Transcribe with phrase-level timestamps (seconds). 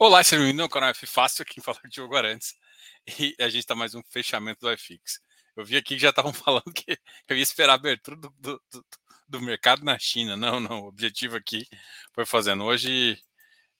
[0.00, 2.54] Olá, seja bem-vindo ao canal F Fácil, aqui em falar de Diogo Arantes.
[3.18, 5.20] E a gente está mais um fechamento do iFix.
[5.56, 6.96] Eu vi aqui que já estavam falando que
[7.28, 8.84] eu ia esperar a abertura do, do, do,
[9.26, 10.36] do, mercado na China.
[10.36, 10.82] Não, não.
[10.82, 11.66] O objetivo aqui
[12.12, 12.62] foi fazendo.
[12.62, 13.18] Hoje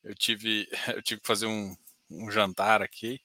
[0.02, 1.76] eu tive, eu tive que fazer um,
[2.10, 3.20] um jantar aqui,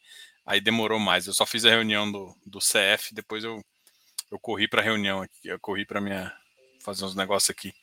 [0.46, 1.26] aí demorou mais.
[1.26, 3.60] Eu só fiz a reunião do, do CF, depois eu,
[4.30, 6.32] eu corri para a reunião aqui, eu corri para minha
[6.84, 7.74] fazer uns negócios aqui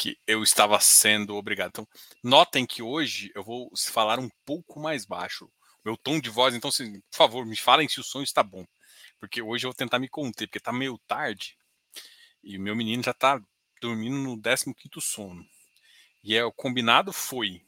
[0.00, 1.68] que eu estava sendo obrigado.
[1.68, 1.88] Então,
[2.24, 5.52] notem que hoje eu vou falar um pouco mais baixo.
[5.84, 8.66] Meu tom de voz, então, assim, por favor, me falem se o som está bom.
[9.18, 11.54] Porque hoje eu vou tentar me conter, porque está meio tarde
[12.42, 13.38] e o meu menino já está
[13.78, 15.46] dormindo no 15 sono.
[16.24, 17.62] E é, o combinado foi: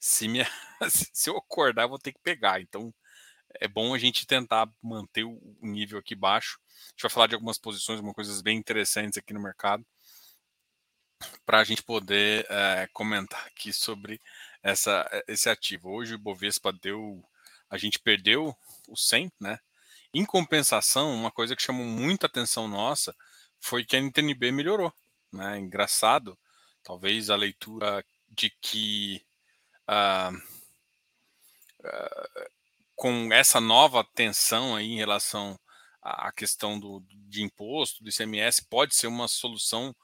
[0.00, 0.50] se, minha,
[0.90, 2.60] se eu acordar, eu vou ter que pegar.
[2.60, 2.92] Então,
[3.54, 6.58] é bom a gente tentar manter o nível aqui baixo.
[6.66, 9.86] A gente vai falar de algumas posições, algumas coisas bem interessantes aqui no mercado
[11.44, 14.20] para a gente poder é, comentar aqui sobre
[14.62, 15.90] essa, eh, esse ativo.
[15.90, 17.22] Hoje o Bovespa deu,
[17.68, 18.56] a gente perdeu
[18.88, 19.58] o 100, né?
[20.12, 23.14] Em compensação, uma coisa que chamou muita atenção nossa
[23.60, 24.92] foi que a NTNB melhorou,
[25.32, 25.58] né?
[25.58, 26.38] Engraçado,
[26.82, 29.24] talvez a leitura de que
[29.88, 30.36] uh,
[31.80, 32.50] uh,
[32.96, 35.58] com essa nova tensão aí em relação
[36.02, 39.94] à questão do, de imposto, do ICMS, pode ser uma solução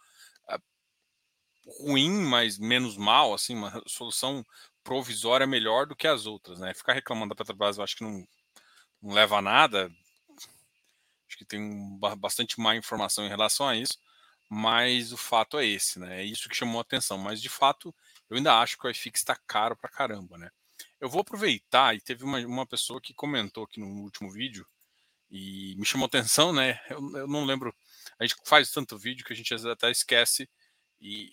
[1.66, 4.44] ruim, mas menos mal, assim, uma solução
[4.84, 6.72] provisória melhor do que as outras, né?
[6.72, 8.26] Ficar reclamando da Petrobras, eu acho que não,
[9.02, 9.90] não leva a nada.
[11.28, 13.98] Acho que tem bastante má informação em relação a isso,
[14.48, 16.20] mas o fato é esse, né?
[16.22, 17.18] É isso que chamou a atenção.
[17.18, 17.92] Mas de fato,
[18.30, 20.50] eu ainda acho que o iFix está caro pra caramba, né?
[21.00, 24.66] Eu vou aproveitar e teve uma, uma pessoa que comentou aqui no último vídeo
[25.30, 26.80] e me chamou atenção, né?
[26.88, 27.74] Eu, eu não lembro.
[28.20, 30.48] A gente faz tanto vídeo que a gente até esquece
[31.00, 31.30] e,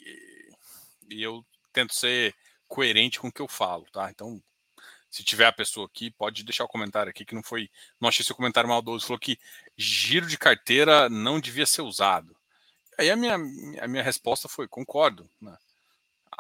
[1.09, 2.35] e eu tento ser
[2.67, 4.09] coerente com o que eu falo, tá?
[4.09, 4.41] Então,
[5.13, 7.69] se tiver a pessoa aqui, pode deixar o comentário aqui que não foi.
[8.01, 9.05] Não achei seu comentário maldoso.
[9.05, 9.37] Falou que
[9.77, 12.35] giro de carteira não devia ser usado.
[12.97, 15.29] Aí a minha, a minha resposta foi: concordo.
[15.39, 15.55] Né?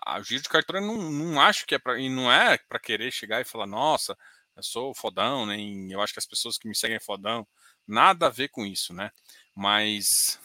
[0.03, 1.99] A giro de carteira não, não acho que é para.
[1.99, 4.17] E não é para querer chegar e falar, nossa,
[4.55, 7.45] eu sou fodão, nem eu acho que as pessoas que me seguem é fodão.
[7.87, 9.11] Nada a ver com isso, né?
[9.55, 10.39] Mas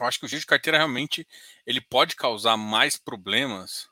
[0.00, 1.26] eu acho que o giro de carteira realmente
[1.66, 3.88] ele pode causar mais problemas.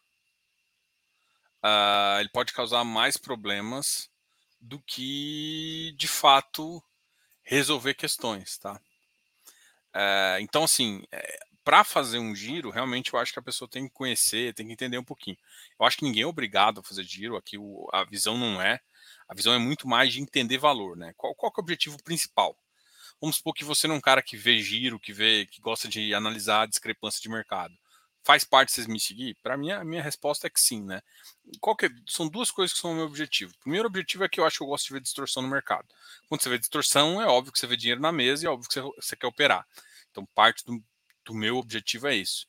[1.63, 4.09] Uh, ele pode causar mais problemas
[4.61, 6.83] do que de fato
[7.43, 8.81] resolver questões, tá?
[9.95, 13.89] Uh, então, assim, é, para fazer um giro, realmente eu acho que a pessoa tem
[13.89, 15.37] que conhecer, tem que entender um pouquinho.
[15.79, 18.81] Eu acho que ninguém é obrigado a fazer giro, aqui o, a visão não é.
[19.29, 21.13] A visão é muito mais de entender valor, né?
[21.17, 22.57] Qual, qual é o objetivo principal?
[23.21, 25.89] Vamos supor que você não é um cara que vê giro, que vê, que gosta
[25.89, 27.75] de analisar a discrepância de mercado.
[28.23, 29.37] Faz parte vocês me seguir?
[29.43, 31.03] Para mim, a minha resposta é que sim, né?
[31.79, 33.53] Que, são duas coisas que são o meu objetivo.
[33.53, 35.87] O primeiro objetivo é que eu acho que eu gosto de ver distorção no mercado.
[36.29, 38.69] Quando você vê distorção, é óbvio que você vê dinheiro na mesa e é óbvio
[38.69, 39.67] que você, você quer operar.
[40.11, 40.83] Então, parte do,
[41.25, 42.47] do meu objetivo é isso.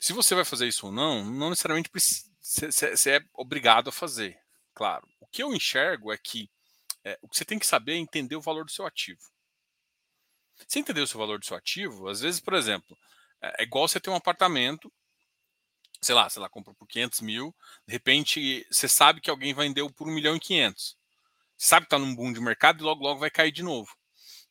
[0.00, 4.38] Se você vai fazer isso ou não, não necessariamente você é obrigado a fazer.
[4.74, 5.06] Claro.
[5.20, 6.50] O que eu enxergo é que
[7.04, 9.20] é, o que você tem que saber é entender o valor do seu ativo.
[10.66, 12.96] Você entender o seu valor do seu ativo, às vezes, por exemplo,
[13.42, 14.92] é, é igual você ter um apartamento,
[16.00, 17.54] sei lá, sei lá, comprou por 500 mil,
[17.86, 20.96] de repente você sabe que alguém vendeu por 1 milhão e 500.
[21.56, 23.90] Você sabe que está num boom de mercado e logo, logo vai cair de novo.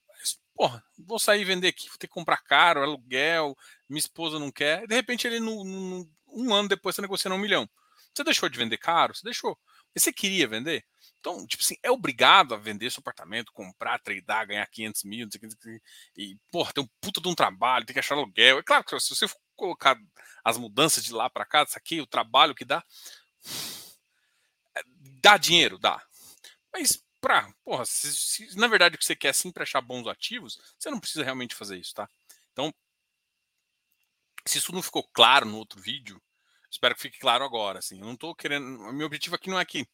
[0.10, 3.56] Mas, porra, vou sair vender aqui, vou ter que comprar caro, aluguel,
[3.88, 4.88] minha esposa não quer.
[4.88, 7.70] De repente, ele, no, no, um ano depois, está negociando um milhão.
[8.14, 9.14] Você deixou de vender caro?
[9.14, 9.58] Você deixou.
[9.94, 10.84] Mas você queria vender?
[11.26, 15.28] Então, tipo assim, é obrigado a vender seu apartamento, comprar, tradar, ganhar 500 mil,
[16.16, 18.60] e, porra, tem um puta de um trabalho, tem que achar aluguel.
[18.60, 19.98] É claro que se você for colocar
[20.44, 22.84] as mudanças de lá para cá, isso aqui, o trabalho que dá,
[24.78, 24.84] é,
[25.20, 26.00] dá dinheiro, dá.
[26.72, 30.06] Mas, pra, porra, se, se na verdade o que você quer é sempre achar bons
[30.06, 32.08] ativos, você não precisa realmente fazer isso, tá?
[32.54, 32.72] Então,
[34.46, 36.22] se isso não ficou claro no outro vídeo,
[36.70, 38.00] espero que fique claro agora, assim.
[38.00, 38.64] Eu não tô querendo,
[38.94, 39.88] meu objetivo aqui não é que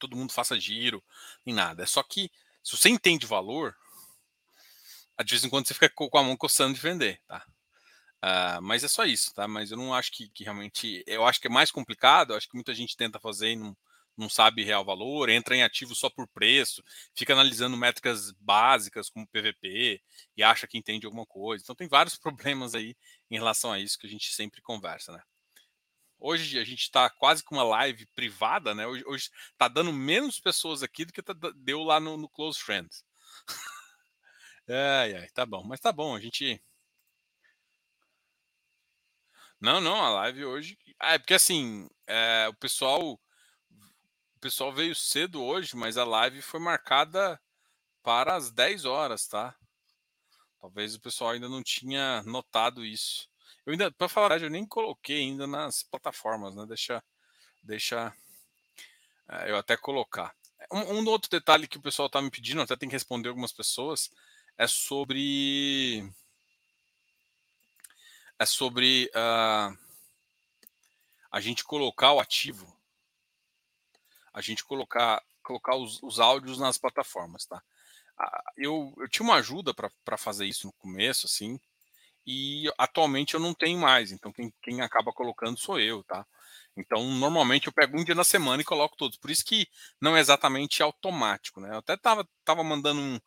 [0.00, 1.02] todo mundo faça giro,
[1.44, 1.82] nem nada.
[1.82, 2.30] É só que
[2.62, 3.76] se você entende valor,
[5.24, 7.44] de vez em quando você fica com a mão coçando de vender, tá?
[8.24, 9.48] Uh, mas é só isso, tá?
[9.48, 11.02] Mas eu não acho que, que, realmente.
[11.06, 12.32] Eu acho que é mais complicado.
[12.32, 13.76] Eu acho que muita gente tenta fazer e não,
[14.16, 16.82] não sabe real valor, entra em ativo só por preço,
[17.14, 20.00] fica analisando métricas básicas como PVP
[20.36, 21.62] e acha que entende alguma coisa.
[21.62, 22.96] Então tem vários problemas aí
[23.30, 25.22] em relação a isso que a gente sempre conversa, né?
[26.24, 28.86] Hoje a gente está quase com uma live privada, né?
[28.86, 33.04] Hoje, está dando menos pessoas aqui do que tá, deu lá no, no Close Friends.
[34.68, 35.64] ai, ai, tá bom.
[35.64, 36.62] Mas tá bom, a gente.
[39.60, 40.78] Não, não, a live hoje.
[40.98, 43.20] Ah, é porque assim, é, o pessoal
[44.42, 47.40] pessoal veio cedo hoje, mas a live foi marcada
[48.02, 49.56] para as 10 horas, tá?
[50.60, 53.30] Talvez o pessoal ainda não tinha notado isso.
[53.64, 56.66] Eu ainda, para falar a verdade, eu nem coloquei ainda nas plataformas, né?
[56.66, 57.02] Deixa,
[57.62, 58.14] deixa
[59.28, 60.34] é, eu até colocar.
[60.70, 63.52] Um, um, outro detalhe que o pessoal está me pedindo, até tem que responder algumas
[63.52, 64.10] pessoas,
[64.58, 66.08] é sobre
[68.38, 69.78] é sobre uh,
[71.30, 72.66] a gente colocar o ativo,
[74.32, 77.62] a gente colocar colocar os, os áudios nas plataformas, tá?
[78.56, 81.60] eu, eu tinha uma ajuda para fazer isso no começo, assim,
[82.26, 84.12] e atualmente eu não tenho mais.
[84.12, 86.26] Então quem, quem acaba colocando sou eu, tá?
[86.76, 89.18] Então normalmente eu pego um dia na semana e coloco todos.
[89.18, 89.66] Por isso que
[90.00, 91.70] não é exatamente automático, né?
[91.72, 93.20] Eu até tava, tava mandando um,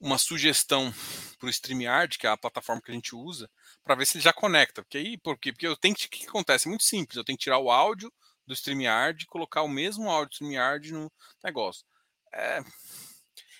[0.00, 0.92] uma sugestão
[1.38, 3.50] para o StreamYard, que é a plataforma que a gente usa,
[3.82, 4.82] para ver se ele já conecta.
[4.82, 5.52] Porque aí, por quê?
[5.52, 6.06] Porque eu tenho que.
[6.06, 6.68] O que acontece?
[6.68, 7.16] É muito simples.
[7.16, 8.12] Eu tenho que tirar o áudio
[8.46, 11.10] do StreamYard e colocar o mesmo áudio do StreamYard no
[11.42, 11.84] negócio.
[12.32, 12.62] É,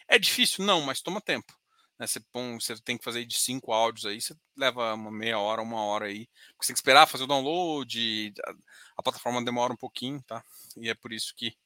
[0.08, 0.64] é difícil?
[0.64, 1.52] Não, mas toma tempo.
[1.98, 2.06] Né?
[2.06, 5.62] Você, põe, você tem que fazer de cinco áudios aí, você leva uma meia hora,
[5.62, 6.28] uma hora aí.
[6.60, 8.54] Você tem que esperar fazer o download, a,
[8.96, 10.44] a plataforma demora um pouquinho, tá?
[10.76, 11.56] E é por isso que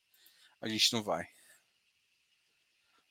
[0.61, 1.27] a gente não vai.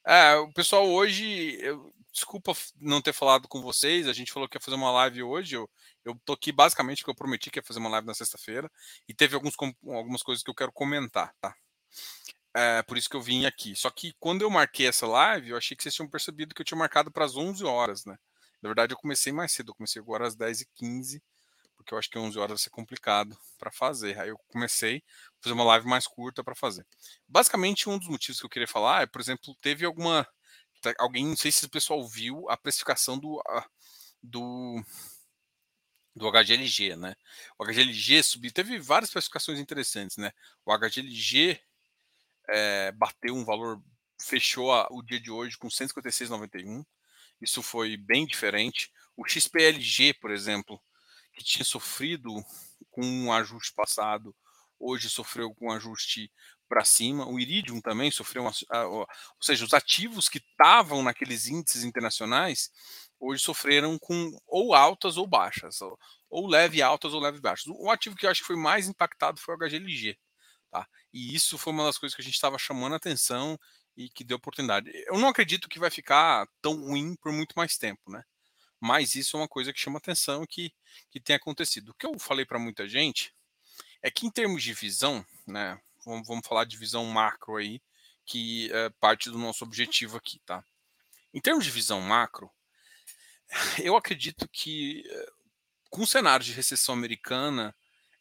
[0.06, 4.58] É, o pessoal hoje, eu, desculpa não ter falado com vocês, a gente falou que
[4.58, 5.70] ia fazer uma live hoje, eu,
[6.06, 8.72] eu tô aqui basicamente porque eu prometi que ia fazer uma live na sexta-feira,
[9.08, 9.54] e teve alguns,
[9.86, 11.54] algumas coisas que eu quero comentar, tá?
[12.56, 13.76] É, por isso que eu vim aqui.
[13.76, 16.66] Só que quando eu marquei essa live, eu achei que vocês tinham percebido que eu
[16.66, 18.18] tinha marcado para as 11 horas, né?
[18.62, 21.22] Na verdade, eu comecei mais cedo, eu comecei agora às 10h15,
[21.76, 24.20] porque eu acho que 11 horas vai ser complicado para fazer.
[24.20, 25.04] Aí eu comecei
[25.40, 26.86] a fazer uma live mais curta para fazer.
[27.28, 30.28] Basicamente, um dos motivos que eu queria falar é, por exemplo, teve alguma.
[31.00, 33.42] Alguém, não sei se o pessoal viu a precificação do.
[34.24, 34.84] do
[36.16, 37.16] do HGLG, né?
[37.60, 40.32] O HGLG subiu, teve várias precificações interessantes, né?
[40.66, 41.60] O HGLG
[42.50, 43.82] é, bateu um valor,
[44.22, 46.86] fechou a, o dia de hoje com 156,91.
[47.42, 48.92] Isso foi bem diferente.
[49.16, 50.82] O XPLG, por exemplo,
[51.34, 52.44] que tinha sofrido
[52.90, 54.36] com um ajuste passado,
[54.80, 56.32] hoje sofreu com um ajuste
[56.68, 57.28] para cima.
[57.28, 58.52] O Iridium também sofreu, uma,
[58.90, 59.08] ou
[59.42, 62.72] seja, os ativos que estavam naqueles índices internacionais
[63.20, 65.98] hoje sofreram com ou altas ou baixas, ou,
[66.30, 67.66] ou leve altas ou leve baixas.
[67.68, 70.18] O ativo que eu acho que foi mais impactado foi o HGLG.
[70.78, 70.88] Tá?
[71.12, 73.60] E isso foi uma das coisas que a gente estava chamando a atenção
[73.96, 74.92] e que deu oportunidade.
[75.08, 78.24] Eu não acredito que vai ficar tão ruim por muito mais tempo, né?
[78.80, 80.72] Mas isso é uma coisa que chama atenção que,
[81.10, 81.90] que tem acontecido.
[81.90, 83.34] O que eu falei para muita gente
[84.04, 85.82] é que em termos de visão, né?
[86.06, 87.82] Vamos, vamos falar de visão macro aí,
[88.24, 90.64] que é parte do nosso objetivo aqui, tá?
[91.34, 92.52] Em termos de visão macro,
[93.82, 95.32] eu acredito que eh,
[95.90, 97.76] com o cenário de recessão americana,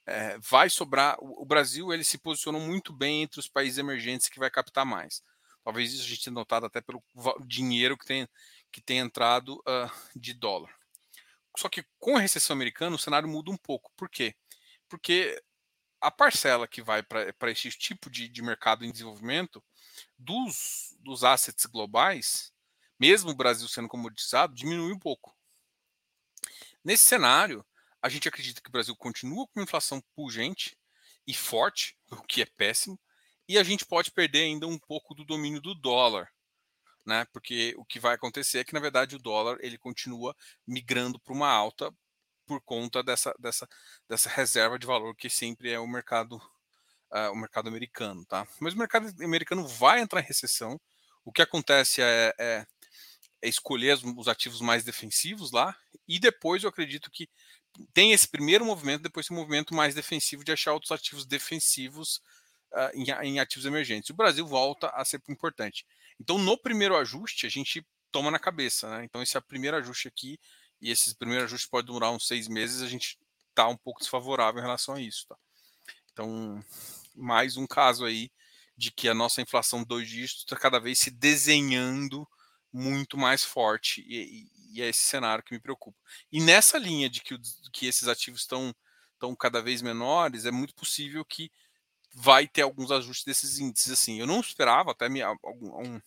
[0.07, 1.17] é, vai sobrar.
[1.21, 4.87] O, o, Brasil ele se posicionou muito bem entre os países emergentes que vai captar
[4.87, 5.23] mais.
[5.65, 7.03] Talvez isso a gente tenha notado até pelo
[7.45, 8.29] dinheiro que tem,
[8.71, 10.73] que tem entrado uh, de dólar.
[11.59, 13.91] Só que com a recessão americana o cenário muda um pouco.
[13.97, 14.37] Por quê?
[14.89, 15.43] Porque
[16.01, 19.65] a parcela que vai para esse tipo de, de mercado em desenvolvimento
[20.17, 22.53] dos, dos assets globais,
[23.01, 25.35] mesmo o Brasil sendo comoditizado, diminui um pouco.
[26.85, 27.67] Nesse cenário,
[28.03, 30.77] a gente acredita que o Brasil continua com inflação pungente
[31.27, 32.99] e forte, o que é péssimo,
[33.49, 36.29] e a gente pode perder ainda um pouco do domínio do dólar,
[37.05, 37.25] né?
[37.33, 40.35] Porque o que vai acontecer é que na verdade o dólar ele continua
[40.67, 41.93] migrando para uma alta
[42.45, 43.69] por conta dessa, dessa,
[44.09, 46.41] dessa reserva de valor que sempre é o mercado
[47.13, 48.47] uh, o mercado americano, tá?
[48.61, 50.81] Mas o mercado americano vai entrar em recessão.
[51.25, 52.67] O que acontece é, é,
[53.43, 55.77] é escolher os ativos mais defensivos lá
[56.07, 57.29] e depois eu acredito que
[57.93, 62.21] tem esse primeiro movimento, depois esse movimento mais defensivo de achar outros ativos defensivos
[62.73, 64.11] uh, em, em, ativos emergentes.
[64.11, 65.87] O Brasil volta a ser importante.
[66.21, 68.89] Então, no primeiro ajuste, a gente toma na cabeça.
[68.89, 69.05] Né?
[69.05, 70.39] Então, esse é o primeiro ajuste aqui,
[70.81, 73.19] e esse primeiro ajuste pode durar uns seis meses, a gente
[73.51, 75.27] está um pouco desfavorável em relação a isso.
[75.27, 75.37] Tá?
[76.13, 76.63] Então,
[77.15, 78.31] mais um caso aí
[78.77, 82.29] de que a nossa inflação dois dígitos está cada vez se desenhando
[82.73, 84.05] muito mais forte.
[84.07, 85.99] E, e é esse cenário que me preocupa.
[86.31, 87.37] E nessa linha de que,
[87.73, 88.75] que esses ativos estão,
[89.15, 91.51] estão cada vez menores, é muito possível que
[92.13, 93.93] vai ter alguns ajustes desses índices.
[93.93, 96.01] Assim, eu não esperava, até me, algum,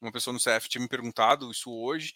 [0.00, 2.14] uma pessoa no CF tinha me perguntado isso hoje.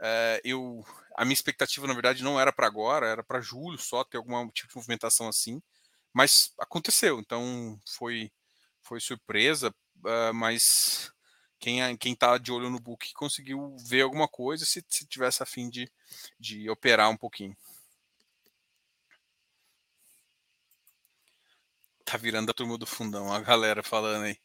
[0.00, 0.84] É, eu,
[1.16, 4.48] a minha expectativa, na verdade, não era para agora, era para julho só ter algum
[4.50, 5.60] tipo de movimentação assim,
[6.12, 7.18] mas aconteceu.
[7.20, 8.30] Então foi,
[8.82, 11.12] foi surpresa, uh, mas
[11.58, 15.46] quem quem está de olho no book conseguiu ver alguma coisa se, se tivesse a
[15.46, 15.90] fim de,
[16.38, 17.56] de operar um pouquinho.
[22.04, 24.38] Tá virando a turma do fundão, a galera falando aí.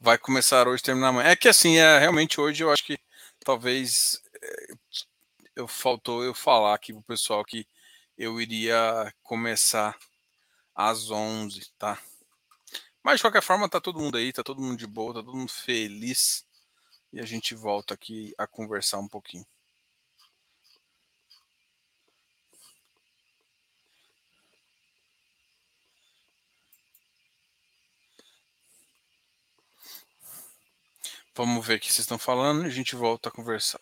[0.00, 1.28] Vai começar hoje, terminar amanhã.
[1.30, 2.98] É que assim, é, realmente hoje eu acho que
[3.44, 4.66] talvez é,
[5.56, 7.66] eu faltou eu falar aqui pro pessoal que
[8.20, 9.98] eu iria começar
[10.74, 11.98] às 11, tá?
[13.02, 15.38] Mas de qualquer forma, tá todo mundo aí, tá todo mundo de boa, tá todo
[15.38, 16.44] mundo feliz.
[17.12, 19.46] E a gente volta aqui a conversar um pouquinho.
[31.34, 33.80] Vamos ver o que vocês estão falando e a gente volta a conversar.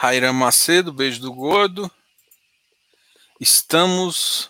[0.00, 1.90] Rairam Macedo, beijo do gordo.
[3.40, 4.48] Estamos.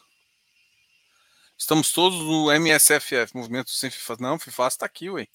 [1.56, 4.16] Estamos todos no MSFF, Movimento Sem FIFA.
[4.20, 5.26] Não, FIFA está aqui, ué.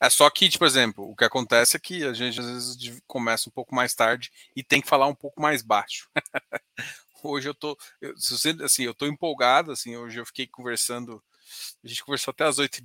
[0.00, 3.02] É só que, tipo, por exemplo, o que acontece é que a gente às vezes
[3.06, 6.08] começa um pouco mais tarde e tem que falar um pouco mais baixo.
[7.22, 8.14] hoje eu tô, eu,
[8.64, 11.22] assim, eu tô empolgado, assim, hoje eu fiquei conversando,
[11.84, 12.82] a gente conversou até às 8,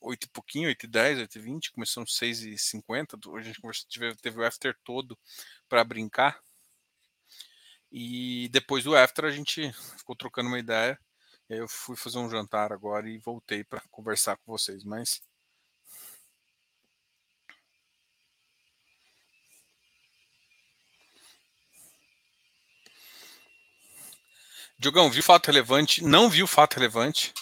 [0.00, 3.44] 8 e pouquinho, 8 e 10, 8 e 20, começou às 6 e 50, hoje
[3.44, 5.18] a gente conversou, teve, teve o after todo
[5.68, 6.40] para brincar,
[7.96, 10.98] e depois do after a gente ficou trocando uma ideia.
[11.48, 14.82] Eu fui fazer um jantar agora e voltei para conversar com vocês.
[14.82, 15.22] Mas
[24.76, 26.02] Diogão, viu fato relevante?
[26.02, 27.32] Não viu fato relevante.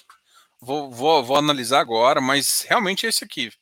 [0.62, 3.52] Vou, vou, vou analisar agora, mas realmente é esse aqui.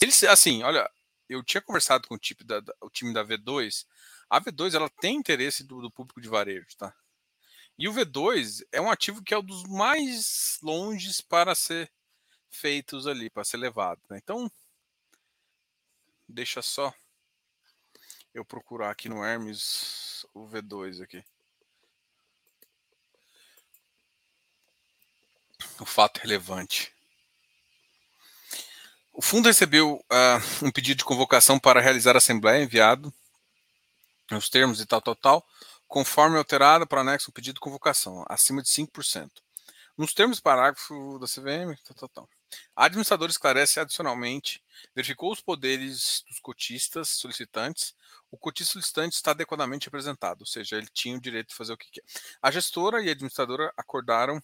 [0.00, 0.88] Eles, assim, olha,
[1.28, 3.86] eu tinha conversado com o, time da, o time da V2
[4.32, 6.96] a V2 ela tem interesse do, do público de varejo, tá?
[7.78, 11.92] E o V2 é um ativo que é um dos mais longes para ser
[12.48, 14.00] feitos ali, para ser levado.
[14.08, 14.18] Né?
[14.22, 14.50] Então,
[16.26, 16.94] deixa só
[18.32, 21.22] eu procurar aqui no Hermes o V2 aqui.
[25.80, 26.92] O fato relevante.
[29.12, 33.12] O fundo recebeu uh, um pedido de convocação para realizar a assembleia enviado
[34.36, 35.46] os termos e tal, tal, tal,
[35.86, 39.30] conforme alterado para anexo o pedido de convocação, acima de 5%.
[39.96, 42.28] Nos termos do parágrafo da CVM, tal, tal, tal.
[42.74, 44.62] A administradora esclarece adicionalmente,
[44.94, 47.94] verificou os poderes dos cotistas solicitantes,
[48.30, 51.76] o cotista solicitante está adequadamente representado, ou seja, ele tinha o direito de fazer o
[51.76, 52.04] que quer.
[52.40, 54.42] A gestora e a administradora acordaram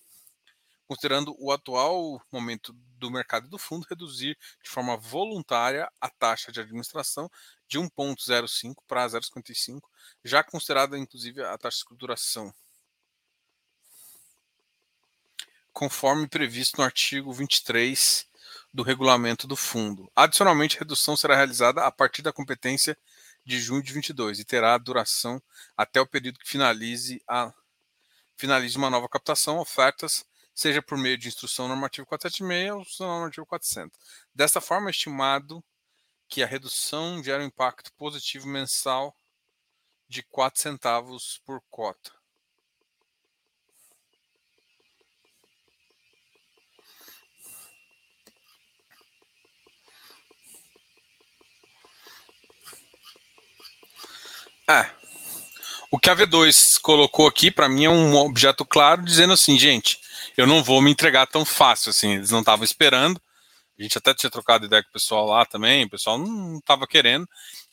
[0.88, 6.60] considerando o atual momento do mercado do fundo, reduzir de forma voluntária a taxa de
[6.60, 7.30] administração
[7.68, 9.82] de 1,05 para 0,55,
[10.24, 12.52] já considerada inclusive a taxa de escrituração,
[15.74, 18.26] conforme previsto no artigo 23
[18.72, 20.10] do regulamento do fundo.
[20.16, 22.96] Adicionalmente, a redução será realizada a partir da competência
[23.44, 25.40] de junho de 22 e terá duração
[25.76, 27.52] até o período que finalize a
[28.36, 30.24] finalize uma nova captação, ofertas
[30.58, 33.96] seja por meio de instrução normativa 476 ou instrução normativa 400.
[34.34, 35.62] Desta forma, é estimado
[36.28, 39.14] que a redução gera um impacto positivo mensal
[40.08, 42.10] de 4 centavos por cota.
[54.68, 54.90] É.
[55.88, 60.07] O que a V2 colocou aqui, para mim, é um objeto claro, dizendo assim, gente,
[60.38, 62.14] eu não vou me entregar tão fácil assim.
[62.14, 63.20] Eles não estavam esperando.
[63.76, 66.86] A gente até tinha trocado ideia com o pessoal lá também, o pessoal não estava
[66.86, 67.28] querendo.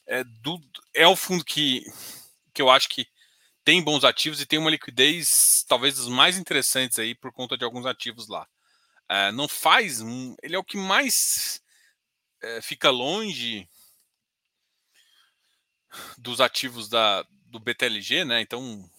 [0.08, 0.60] É, do,
[0.94, 1.84] é o fundo que,
[2.54, 3.08] que eu acho que
[3.64, 7.64] tem bons ativos e tem uma liquidez talvez dos mais interessantes aí por conta de
[7.64, 8.48] alguns ativos lá.
[9.08, 10.02] É, não faz.
[10.42, 11.62] Ele é o que mais
[12.42, 13.70] é, fica longe
[16.18, 18.42] dos ativos da, do BTLG, né?
[18.42, 18.90] Então,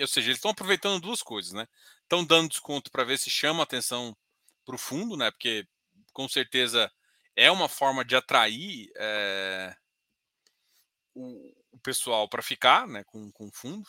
[0.00, 1.66] ou seja, eles estão aproveitando duas coisas, né?
[2.04, 4.16] Estão dando desconto para ver se chama atenção
[4.64, 5.30] para o fundo, né?
[5.30, 5.66] Porque
[6.12, 6.90] com certeza
[7.36, 9.76] é uma forma de atrair é,
[11.14, 13.88] o, o, pessoal para ficar né, com, o fundo.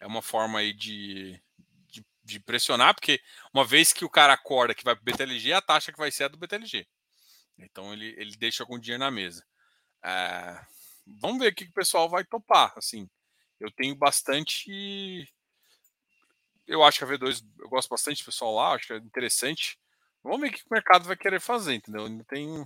[0.00, 1.40] É uma forma aí de,
[1.88, 3.22] de, de, pressionar, porque
[3.54, 6.10] uma vez que o cara acorda que vai para o BTLG, a taxa que vai
[6.10, 6.86] ser é do BTLG.
[7.58, 9.46] Então ele, ele deixa algum dinheiro na mesa.
[10.04, 10.60] É,
[11.06, 12.72] vamos ver o que o pessoal vai topar.
[12.76, 13.08] Assim,
[13.60, 15.28] eu tenho bastante
[16.66, 19.78] eu acho que a V2, eu gosto bastante do pessoal lá, acho que é interessante.
[20.22, 22.06] Vamos ver o que o mercado vai querer fazer, entendeu?
[22.06, 22.64] Ainda tem.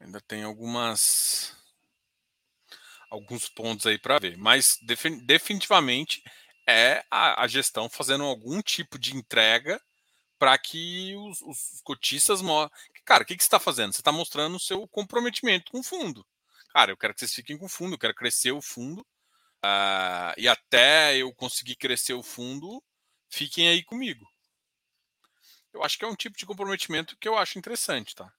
[0.00, 1.56] Ainda tem algumas.
[3.10, 4.36] Alguns pontos aí para ver.
[4.36, 4.78] Mas
[5.24, 6.22] definitivamente
[6.66, 9.80] é a, gestão fazendo algum tipo de entrega
[10.38, 12.40] para que os, os, cotistas.
[13.04, 13.92] Cara, o que, que você está fazendo?
[13.92, 16.26] Você está mostrando o seu comprometimento com o fundo.
[16.70, 19.06] Cara, eu quero que vocês fiquem com o fundo, eu quero crescer o fundo.
[19.64, 22.84] Uh, e até eu conseguir crescer o fundo,
[23.30, 24.30] fiquem aí comigo.
[25.72, 28.30] Eu acho que é um tipo de comprometimento que eu acho interessante, tá?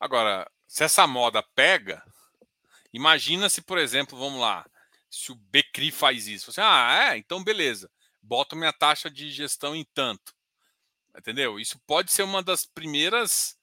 [0.00, 2.02] Agora, se essa moda pega,
[2.92, 4.68] imagina se, por exemplo, vamos lá,
[5.08, 6.50] se o Becri faz isso.
[6.50, 7.88] Você, ah, é, então beleza.
[8.20, 10.34] Bota minha taxa de gestão em tanto.
[11.16, 11.60] Entendeu?
[11.60, 13.55] Isso pode ser uma das primeiras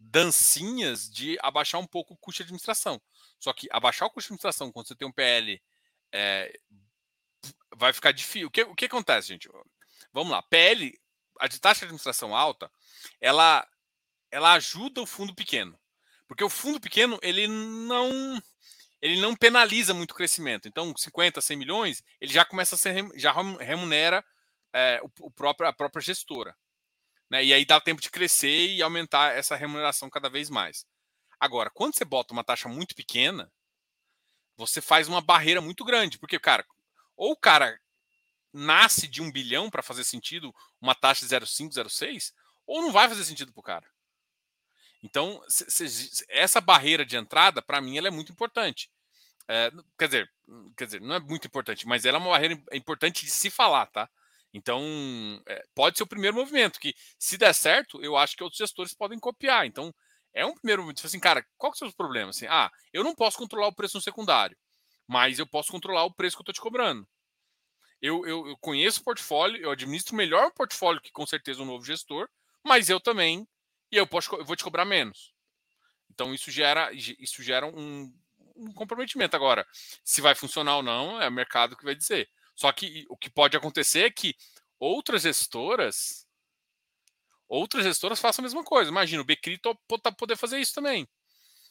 [0.00, 3.00] dancinhas de abaixar um pouco o custo de administração.
[3.38, 5.62] Só que abaixar o custo de administração quando você tem um PL
[6.10, 6.58] é,
[7.76, 8.48] vai ficar difícil.
[8.48, 9.48] O que, o que acontece, gente?
[10.12, 10.42] Vamos lá.
[10.42, 10.98] PL,
[11.38, 12.70] a de taxa de administração alta,
[13.20, 13.66] ela,
[14.30, 15.78] ela ajuda o fundo pequeno.
[16.26, 18.40] Porque o fundo pequeno, ele não
[19.02, 20.68] ele não penaliza muito o crescimento.
[20.68, 24.24] Então, 50, 100 milhões, ele já começa a ser já remunera
[24.72, 26.54] é, o, o, próprio, a própria gestora.
[27.30, 27.44] Né?
[27.44, 30.84] E aí dá tempo de crescer e aumentar essa remuneração cada vez mais.
[31.38, 33.50] Agora, quando você bota uma taxa muito pequena,
[34.56, 36.18] você faz uma barreira muito grande.
[36.18, 36.66] Porque, cara,
[37.16, 37.80] ou o cara
[38.52, 42.32] nasce de um bilhão para fazer sentido uma taxa de 0,5, 0,6,
[42.66, 43.86] ou não vai fazer sentido para o cara.
[45.02, 45.40] Então,
[46.28, 48.90] essa barreira de entrada, para mim, ela é muito importante.
[49.48, 50.32] É, quer, dizer,
[50.76, 53.86] quer dizer, não é muito importante, mas ela é uma barreira importante de se falar,
[53.86, 54.10] tá?
[54.52, 54.82] Então,
[55.46, 58.92] é, pode ser o primeiro movimento, que se der certo, eu acho que outros gestores
[58.92, 59.66] podem copiar.
[59.66, 59.94] Então,
[60.34, 60.96] é um primeiro movimento.
[60.96, 62.36] Tipo assim, cara, qual que são os problemas?
[62.36, 64.56] Assim, ah, eu não posso controlar o preço no secundário,
[65.06, 67.06] mas eu posso controlar o preço que eu estou te cobrando.
[68.02, 71.66] Eu, eu, eu, conheço o portfólio, eu administro melhor o portfólio que com certeza um
[71.66, 72.28] novo gestor,
[72.64, 73.46] mas eu também,
[73.92, 75.34] e eu, posso, eu vou te cobrar menos.
[76.10, 78.12] Então, isso gera, isso gera um,
[78.56, 79.36] um comprometimento.
[79.36, 79.66] Agora,
[80.04, 82.28] se vai funcionar ou não, é o mercado que vai dizer.
[82.60, 84.36] Só que o que pode acontecer é que
[84.78, 86.26] outras gestoras
[87.48, 88.90] outras gestoras façam a mesma coisa.
[88.90, 91.08] Imagina, o Becri tá poder fazer isso também.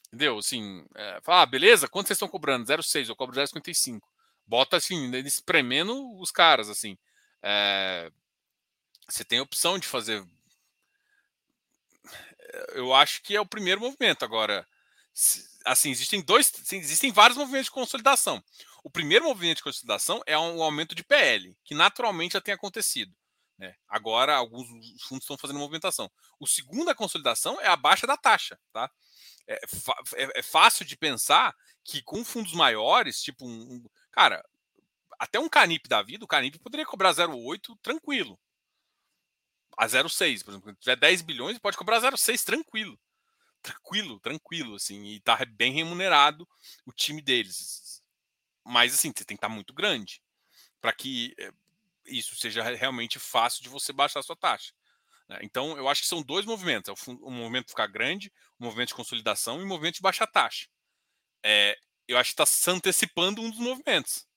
[0.08, 0.39] Entendeu?
[0.39, 2.65] Assim, é, ah, beleza, quanto vocês estão cobrando?
[2.65, 4.02] 0,6, eu cobro 0,55.
[4.47, 6.97] Bota assim, espremendo os caras, assim.
[7.43, 8.12] É,
[9.08, 10.25] você tem a opção de fazer.
[12.73, 14.25] Eu acho que é o primeiro movimento.
[14.25, 14.67] Agora,
[15.63, 18.43] assim, existem dois, existem vários movimentos de consolidação.
[18.83, 23.13] O primeiro movimento de consolidação é um aumento de PL, que naturalmente já tem acontecido.
[23.57, 23.75] Né?
[23.87, 24.67] Agora, alguns
[25.03, 26.09] fundos estão fazendo movimentação.
[26.39, 28.57] O segundo, a consolidação, é a baixa da taxa.
[28.71, 28.89] Tá?
[29.45, 29.55] É,
[30.15, 33.85] é, é fácil de pensar que com fundos maiores, tipo um, um.
[34.11, 34.41] Cara,
[35.19, 38.39] até um Canip da vida, o Canip poderia cobrar 0,8 tranquilo.
[39.77, 40.71] A 0,6, por exemplo.
[40.75, 42.97] Se tiver 10 bilhões, pode cobrar 0,6 tranquilo.
[43.61, 45.03] Tranquilo, tranquilo, assim.
[45.03, 46.47] E tá bem remunerado
[46.85, 47.88] o time deles
[48.69, 50.21] mas assim, você tem que estar muito grande
[50.79, 51.51] para que eh,
[52.05, 54.73] isso seja realmente fácil de você baixar a sua taxa.
[55.27, 55.39] Né?
[55.41, 58.95] Então, eu acho que são dois movimentos: é o, movimento ficar grande, o movimento de
[58.95, 60.67] consolidação e o movimento de baixar taxa.
[61.43, 61.77] É,
[62.08, 64.27] eu acho que está se antecipando um dos movimentos.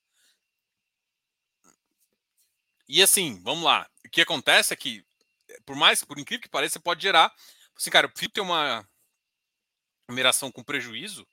[2.89, 3.89] E assim, vamos lá.
[4.07, 5.05] O que acontece é que,
[5.49, 7.33] eh, por mais, por incrível que pareça, você pode gerar.
[7.77, 8.87] Assim, cara, eu prefiro ter uma
[10.09, 11.27] mineração com prejuízo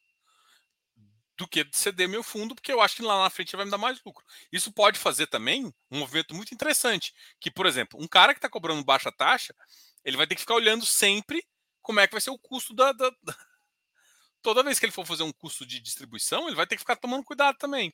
[1.39, 3.77] do que ceder meu fundo, porque eu acho que lá na frente vai me dar
[3.77, 4.25] mais lucro.
[4.51, 8.49] Isso pode fazer também um movimento muito interessante, que, por exemplo, um cara que está
[8.49, 9.55] cobrando baixa taxa,
[10.03, 11.41] ele vai ter que ficar olhando sempre
[11.81, 13.33] como é que vai ser o custo da, da, da...
[14.43, 16.97] Toda vez que ele for fazer um custo de distribuição, ele vai ter que ficar
[16.97, 17.93] tomando cuidado também.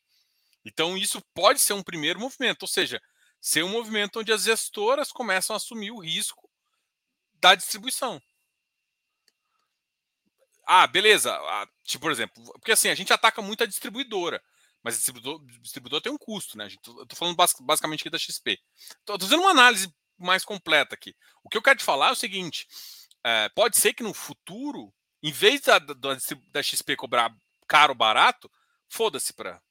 [0.65, 2.99] Então, isso pode ser um primeiro movimento, ou seja,
[3.39, 6.49] ser um movimento onde as gestoras começam a assumir o risco
[7.35, 8.19] da distribuição.
[10.65, 11.31] Ah, beleza.
[11.33, 14.41] Ah, tipo, por exemplo, porque assim, a gente ataca muito a distribuidora,
[14.83, 16.69] mas distribuidor, distribuidor tem um custo, né?
[16.69, 18.59] Gente, eu tô falando basicamente aqui da XP.
[19.05, 21.15] Tô, tô fazendo uma análise mais completa aqui.
[21.43, 22.67] O que eu quero te falar é o seguinte:
[23.23, 26.17] é, pode ser que no futuro, em vez da, da,
[26.51, 27.31] da XP cobrar
[27.67, 28.49] caro ou barato,
[28.89, 29.61] foda-se para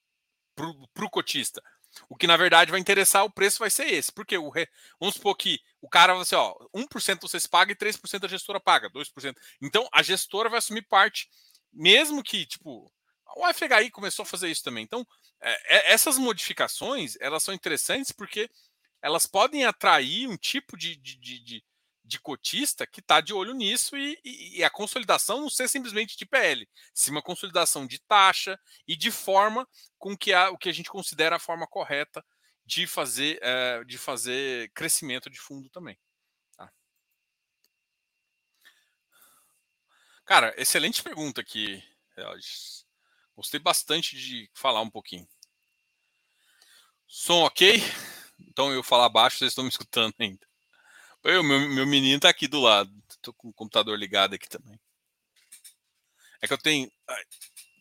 [0.58, 1.62] o cotista.
[2.08, 4.12] O que na verdade vai interessar, o preço vai ser esse.
[4.12, 4.52] Porque o,
[4.98, 8.60] vamos supor que o cara vai assim, ó, 1% vocês pagam e 3% a gestora
[8.60, 9.34] paga, 2%.
[9.60, 11.28] Então a gestora vai assumir parte,
[11.72, 12.92] mesmo que, tipo,
[13.36, 14.84] o FHI começou a fazer isso também.
[14.84, 15.06] Então,
[15.40, 18.48] é, é, essas modificações, elas são interessantes porque
[19.02, 21.64] elas podem atrair um tipo de, de, de, de
[22.20, 26.26] cotista que está de olho nisso e, e, e, a consolidação não ser simplesmente de
[26.26, 29.66] PL, sim uma consolidação de taxa e de forma
[29.98, 32.24] com que a, o que a gente considera a forma correta
[32.64, 35.98] de fazer, é, de fazer crescimento de fundo também.
[36.56, 36.70] Tá?
[40.26, 41.82] Cara, excelente pergunta aqui,
[43.36, 45.26] Gostei bastante de falar um pouquinho.
[47.06, 47.80] Som ok?
[48.38, 50.46] Então eu falar baixo, vocês estão me escutando ainda.
[51.24, 52.92] Eu, meu, meu menino tá aqui do lado.
[53.22, 54.78] Tô com o computador ligado aqui também.
[56.42, 56.92] É que eu tenho,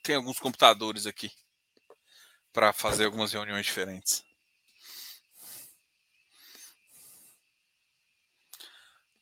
[0.02, 1.30] tenho alguns computadores aqui
[2.54, 4.24] para fazer algumas reuniões diferentes.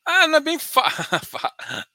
[0.04, 0.58] Ah, não é bem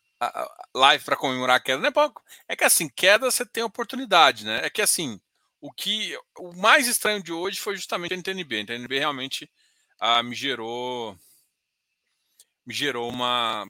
[0.76, 2.12] live para comemorar a queda, é pra...
[2.48, 4.66] É que assim, queda você tem oportunidade, né?
[4.66, 5.20] É que assim,
[5.62, 8.58] o que o mais estranho de hoje foi justamente a NTNB.
[8.58, 9.50] A NTNB realmente
[10.00, 11.18] ah, me gerou
[12.68, 13.66] me gerou uma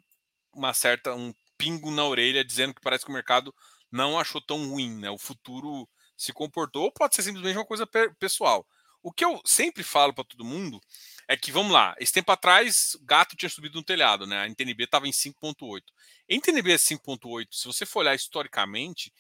[0.54, 3.54] uma certa um pingo na orelha dizendo que parece que o mercado
[3.92, 5.10] não achou tão ruim, né?
[5.10, 7.88] O futuro se comportou, ou pode ser simplesmente uma coisa
[8.20, 8.68] pessoal.
[9.04, 10.82] O que eu sempre falo para todo mundo
[11.28, 14.40] é que, vamos lá, esse tempo atrás, o gato tinha subido no telhado, né?
[14.40, 15.82] A NTNB estava em 5,8.
[16.28, 19.14] NTNB 5,8, se você for olhar historicamente,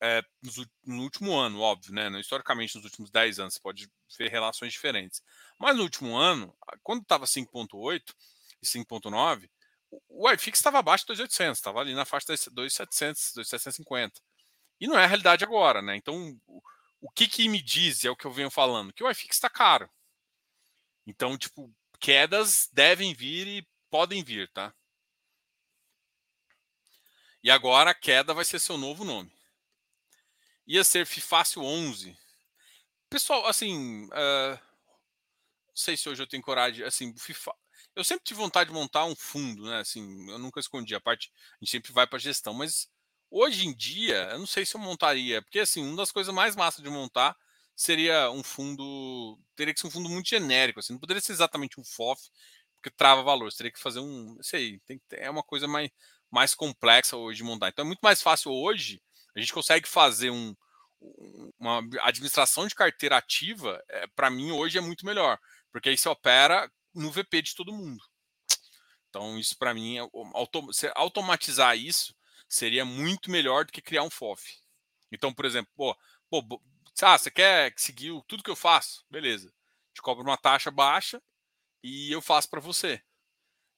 [0.00, 0.22] é,
[0.84, 2.08] no, último ano, óbvio, né?
[2.20, 5.22] Historicamente, nos últimos 10 anos, você pode ver relações diferentes.
[5.58, 8.02] Mas no último ano, quando estava 5,8
[8.62, 9.48] e 5,9,
[10.08, 14.12] o iFix estava abaixo de 2.800, estava ali na faixa de 2.700, 2.750.
[14.80, 15.96] E não é a realidade agora, né?
[15.96, 16.38] Então,
[17.00, 19.50] o, que, que me diz, é o que eu venho falando, que o iFix está
[19.50, 19.88] caro.
[21.06, 24.74] Então, tipo, quedas devem vir e podem vir, tá?
[27.42, 29.32] E agora a queda vai ser seu novo nome.
[30.66, 32.16] Ia ser Fifácio 11.
[33.10, 34.58] Pessoal, assim, uh,
[35.68, 37.52] não sei se hoje eu tenho coragem, assim, FIFA,
[37.94, 39.80] eu sempre tive vontade de montar um fundo, né?
[39.80, 42.88] Assim, eu nunca escondi a parte, a gente sempre vai para gestão, mas
[43.30, 46.56] hoje em dia, eu não sei se eu montaria, porque assim, uma das coisas mais
[46.56, 47.36] massas de montar
[47.76, 51.80] seria um fundo, teria que ser um fundo muito genérico, assim, não poderia ser exatamente
[51.80, 52.20] um FOF,
[52.76, 55.90] porque trava valor, teria que fazer um, sei, tem, é uma coisa mais,
[56.30, 57.68] mais complexa hoje de montar.
[57.68, 59.00] Então é muito mais fácil hoje,
[59.36, 60.54] a gente consegue fazer um,
[61.58, 65.38] uma administração de carteira ativa, é, para mim hoje é muito melhor,
[65.72, 68.02] porque aí você opera no VP de todo mundo.
[69.08, 70.02] Então isso para mim, é,
[70.94, 72.14] automatizar isso
[72.48, 74.58] seria muito melhor do que criar um FOF.
[75.10, 75.96] Então, por exemplo, pô,
[76.30, 76.62] pô
[77.02, 79.04] ah, você quer seguir tudo que eu faço?
[79.10, 79.52] Beleza.
[79.94, 81.22] Te cobro uma taxa baixa
[81.82, 83.02] e eu faço para você.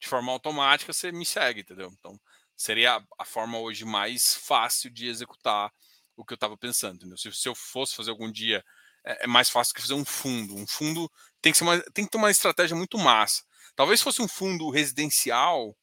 [0.00, 1.90] De forma automática, você me segue, entendeu?
[1.98, 2.20] Então,
[2.57, 5.72] seria a, forma hoje mais fácil de executar
[6.16, 7.16] o que eu estava pensando?
[7.18, 8.64] Se, se, eu fosse fazer algum dia,
[9.05, 10.55] é, é, mais fácil que fazer um fundo.
[10.55, 11.11] Um fundo
[11.44, 13.42] tem que, ser uma, tem que ter uma estratégia muito massa.
[13.76, 15.76] Talvez fosse um fundo residencial,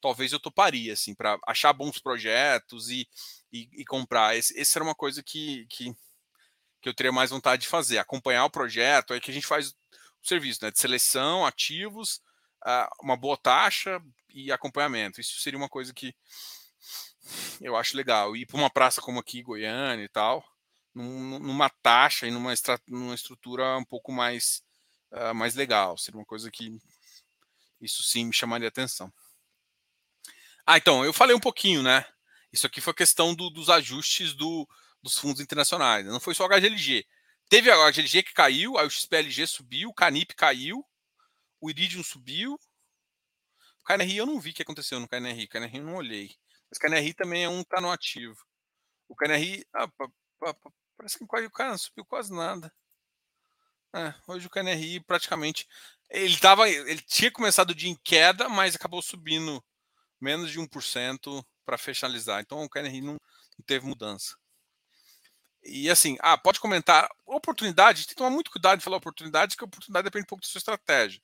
[0.00, 3.06] talvez eu toparia, assim, para achar bons projetos e,
[3.52, 4.36] e, e comprar.
[4.36, 5.94] Esse, esse, era uma coisa que, que
[6.82, 9.70] que eu teria mais vontade de fazer, acompanhar o projeto, é que a gente faz
[9.70, 9.74] o
[10.22, 12.20] serviço né, de seleção, ativos,
[13.00, 14.00] uma boa taxa
[14.32, 15.20] e acompanhamento.
[15.20, 16.14] Isso seria uma coisa que
[17.60, 18.36] eu acho legal.
[18.36, 20.44] Ir para uma praça como aqui, Goiânia e tal,
[20.94, 22.52] numa taxa e numa,
[22.86, 24.62] numa estrutura um pouco mais,
[25.16, 25.96] uh, mais legal.
[25.98, 26.78] Seria uma coisa que
[27.80, 29.12] isso sim me chamaria atenção.
[30.66, 32.04] Ah, então, eu falei um pouquinho, né?
[32.52, 34.68] Isso aqui foi questão do, dos ajustes do,
[35.02, 36.04] dos fundos internacionais.
[36.04, 36.10] Né?
[36.10, 37.06] Não foi só o HGLG.
[37.48, 40.84] Teve a HGLG que caiu, aí o XPLG subiu, o Canip caiu,
[41.60, 42.58] o Iridium subiu.
[43.80, 45.44] O KNRI eu não vi o que aconteceu no KNRI.
[45.44, 46.34] O KNRI eu não olhei.
[46.68, 48.36] Mas o KNRI também é um que está no ativo.
[49.08, 49.64] O KNRI.
[49.72, 49.88] Ah,
[50.96, 52.72] parece que o cara não subiu quase nada.
[53.96, 55.66] É, hoje o KNRI praticamente.
[56.10, 59.64] Ele, tava, ele tinha começado o dia em queda, mas acabou subindo
[60.20, 62.42] menos de 1% para finalizar.
[62.42, 64.36] Então o KNRI não, não teve mudança.
[65.64, 67.08] E assim, ah, pode comentar.
[67.24, 70.42] Oportunidade, tem que tomar muito cuidado de falar oportunidade, porque a oportunidade depende um pouco
[70.42, 71.20] da sua estratégia.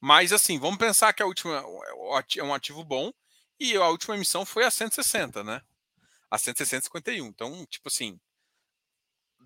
[0.00, 1.62] Mas assim, vamos pensar que a última
[2.36, 3.12] é um ativo bom
[3.60, 5.60] e a última emissão foi a 160, né?
[6.30, 7.26] A 160,51.
[7.26, 8.18] Então, tipo assim,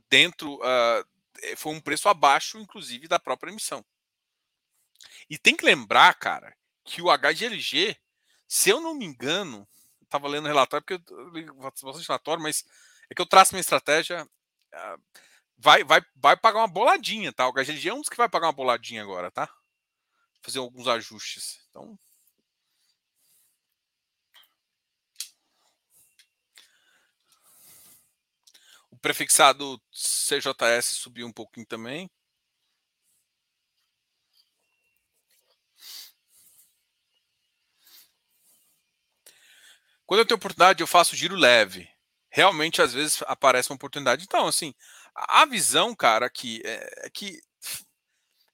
[0.09, 1.18] dentro uh,
[1.57, 3.85] foi um preço abaixo, inclusive, da própria emissão.
[5.29, 7.97] E tem que lembrar, cara, que o HGLG,
[8.47, 9.69] se eu não me engano,
[10.03, 12.65] estava lendo o relatório, porque eu li bastante relatório, mas
[13.11, 14.29] é que eu traço minha estratégia
[14.73, 14.99] ah,
[15.57, 17.49] vai, vai, vai pagar uma boladinha, tá?
[17.49, 19.49] O HGLG é um dos que vai pagar uma boladinha agora, tá?
[20.43, 21.61] Fazer alguns ajustes.
[21.71, 21.99] Então.
[28.99, 32.11] O prefixado CJS subiu um pouquinho também.
[40.05, 41.89] Quando eu tenho oportunidade, eu faço giro leve
[42.29, 44.25] realmente às vezes aparece uma oportunidade.
[44.25, 44.75] Então, assim,
[45.15, 47.41] a visão, cara, aqui é, é que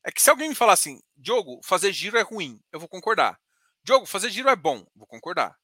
[0.04, 3.40] é que se alguém me falar assim, Diogo, fazer giro é ruim, eu vou concordar.
[3.83, 5.57] Diogo, fazer giro é bom, vou concordar.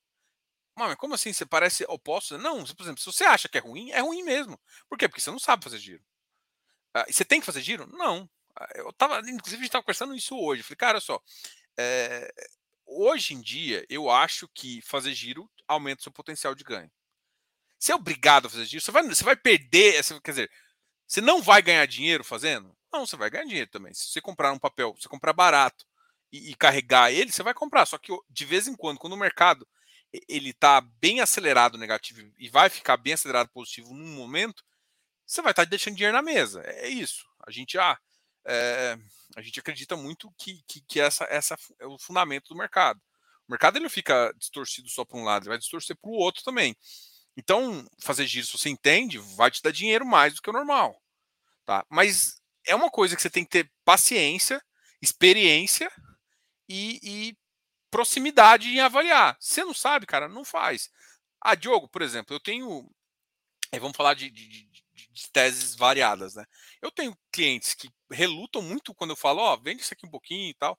[0.88, 1.32] Mas como assim?
[1.32, 2.38] Você parece oposto?
[2.38, 4.58] Não, por exemplo, se você acha que é ruim, é ruim mesmo.
[4.88, 5.08] Por quê?
[5.08, 6.02] Porque você não sabe fazer giro.
[6.94, 7.86] Ah, você tem que fazer giro?
[7.86, 8.28] Não.
[8.74, 10.60] Eu tava, inclusive, a gente estava conversando isso hoje.
[10.60, 11.22] Eu falei, cara, olha só,
[11.78, 12.32] é,
[12.86, 16.90] hoje em dia, eu acho que fazer giro aumenta o seu potencial de ganho.
[17.78, 20.50] Você é obrigado a fazer giro, você vai, você vai perder, quer dizer,
[21.06, 22.76] você não vai ganhar dinheiro fazendo?
[22.92, 23.94] Não, você vai ganhar dinheiro também.
[23.94, 25.86] Se você comprar um papel, você comprar barato
[26.30, 27.86] e, e carregar ele, você vai comprar.
[27.86, 29.66] Só que de vez em quando, quando o mercado
[30.28, 34.64] ele está bem acelerado negativo e vai ficar bem acelerado positivo num momento,
[35.24, 36.62] você vai estar tá deixando dinheiro na mesa.
[36.64, 37.24] É isso.
[37.46, 37.98] A gente ah,
[38.46, 38.98] é,
[39.36, 43.00] a gente acredita muito que, que, que, essa, essa é o fundamento do mercado.
[43.46, 46.42] O mercado ele fica distorcido só para um lado, ele vai distorcer para o outro
[46.42, 46.76] também.
[47.36, 51.00] Então, fazer giro, se você entende, vai te dar dinheiro mais do que o normal.
[51.64, 51.84] Tá?
[51.88, 54.62] Mas é uma coisa que você tem que ter paciência,
[55.00, 55.90] experiência
[56.68, 57.36] e, e
[57.90, 59.36] proximidade em avaliar.
[59.40, 60.90] Você não sabe, cara, não faz.
[61.40, 62.90] Ah, Diogo, por exemplo, eu tenho.
[63.72, 66.44] Aí vamos falar de, de, de, de, teses variadas, né?
[66.82, 70.10] Eu tenho clientes que relutam muito quando eu falo, ó, oh, vende isso aqui um
[70.10, 70.78] pouquinho e tal.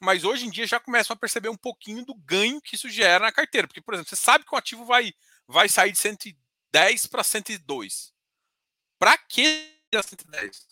[0.00, 3.26] Mas hoje em dia já começam a perceber um pouquinho do ganho que isso gera
[3.26, 3.66] na carteira.
[3.66, 5.12] Porque, por exemplo, você sabe que o ativo vai,
[5.46, 8.12] vai sair de 110 para 102.
[8.98, 10.66] Para que a 110?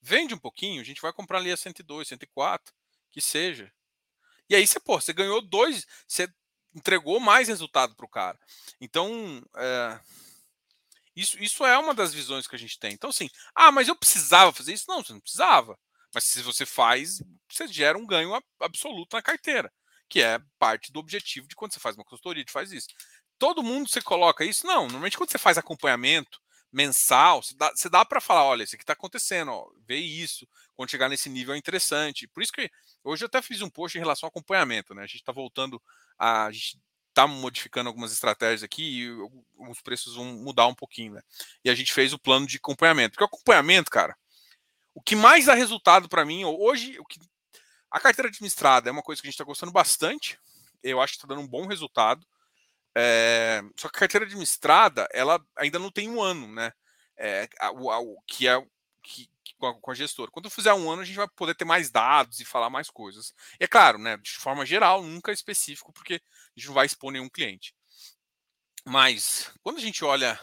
[0.00, 2.74] Vende um pouquinho, a gente vai comprar ali a 102, 104,
[3.10, 3.72] que seja.
[4.48, 6.28] E aí você, pô, você ganhou dois, você
[6.74, 8.38] entregou mais resultado para o cara.
[8.80, 10.00] Então, é,
[11.14, 12.92] isso, isso é uma das visões que a gente tem.
[12.92, 14.86] Então, assim, ah, mas eu precisava fazer isso?
[14.88, 15.78] Não, você não precisava.
[16.14, 19.72] Mas se você faz, você gera um ganho absoluto na carteira,
[20.08, 22.88] que é parte do objetivo de quando você faz uma consultoria, de faz isso.
[23.38, 24.66] Todo mundo você coloca isso?
[24.66, 26.41] Não, normalmente quando você faz acompanhamento
[26.72, 30.90] mensal, você dá, dá para falar, olha, isso aqui está acontecendo, ó, vê isso, quando
[30.90, 32.26] chegar nesse nível é interessante.
[32.28, 32.70] Por isso que
[33.04, 35.02] hoje eu até fiz um post em relação ao acompanhamento, né?
[35.02, 35.80] A gente está voltando
[36.18, 36.78] a, a gente
[37.12, 39.10] está modificando algumas estratégias aqui e
[39.58, 41.22] os preços vão mudar um pouquinho, né?
[41.62, 43.12] E a gente fez o plano de acompanhamento.
[43.12, 44.16] Porque o acompanhamento, cara,
[44.94, 47.20] o que mais dá resultado para mim hoje, o que
[47.90, 50.38] a carteira administrada é uma coisa que a gente está gostando bastante.
[50.82, 52.26] Eu acho que está dando um bom resultado.
[52.94, 56.72] É, só que a carteira administrada, ela ainda não tem um ano, né?
[57.16, 58.62] É, a, a, o que é
[59.02, 59.28] que,
[59.58, 60.30] com, a, com a gestora.
[60.30, 63.34] Quando fizer um ano, a gente vai poder ter mais dados e falar mais coisas.
[63.60, 64.16] E é claro, né?
[64.18, 67.74] De forma geral, nunca específico, porque a gente não vai expor nenhum cliente.
[68.84, 70.38] Mas quando a gente olha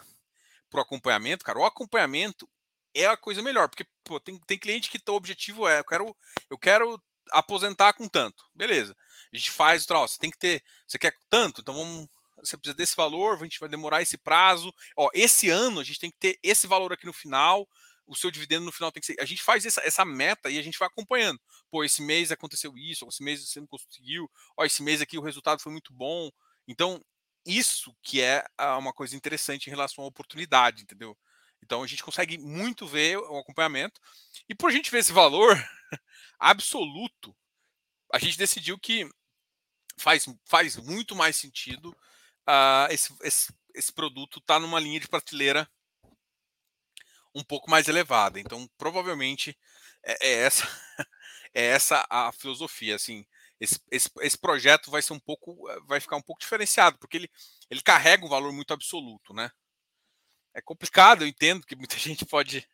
[0.69, 2.49] para o acompanhamento, cara, o acompanhamento
[2.93, 6.17] é a coisa melhor, porque pô, tem, tem cliente que o objetivo é, eu quero,
[6.49, 8.43] eu quero aposentar com tanto.
[8.55, 8.95] Beleza.
[9.31, 12.07] A gente faz, ó, você tem que ter, você quer tanto, então vamos
[12.43, 14.73] você precisa desse valor, a gente vai demorar esse prazo.
[14.95, 17.67] Ó, esse ano a gente tem que ter esse valor aqui no final,
[18.07, 19.15] o seu dividendo no final tem que ser.
[19.19, 21.39] A gente faz essa, essa meta e a gente vai acompanhando.
[21.69, 25.21] Pô, esse mês aconteceu isso, esse mês você não conseguiu, ó, esse mês aqui o
[25.21, 26.29] resultado foi muito bom.
[26.67, 27.03] Então,
[27.45, 31.17] isso que é ah, uma coisa interessante em relação à oportunidade, entendeu?
[31.63, 33.99] Então a gente consegue muito ver o acompanhamento.
[34.47, 35.55] E por a gente ver esse valor
[36.39, 37.35] absoluto,
[38.13, 39.09] a gente decidiu que
[39.97, 41.95] faz, faz muito mais sentido
[42.49, 45.69] uh, esse, esse, esse produto está numa linha de prateleira
[47.33, 48.39] um pouco mais elevada.
[48.39, 49.57] Então, provavelmente
[50.03, 50.67] é, é essa
[51.53, 52.95] é essa a filosofia.
[52.95, 53.25] Assim,
[53.59, 57.31] esse, esse, esse, projeto vai ser um pouco, vai ficar um pouco diferenciado, porque ele,
[57.69, 59.51] ele carrega um valor muito absoluto, né?
[60.53, 62.67] É complicado, eu entendo que muita gente pode.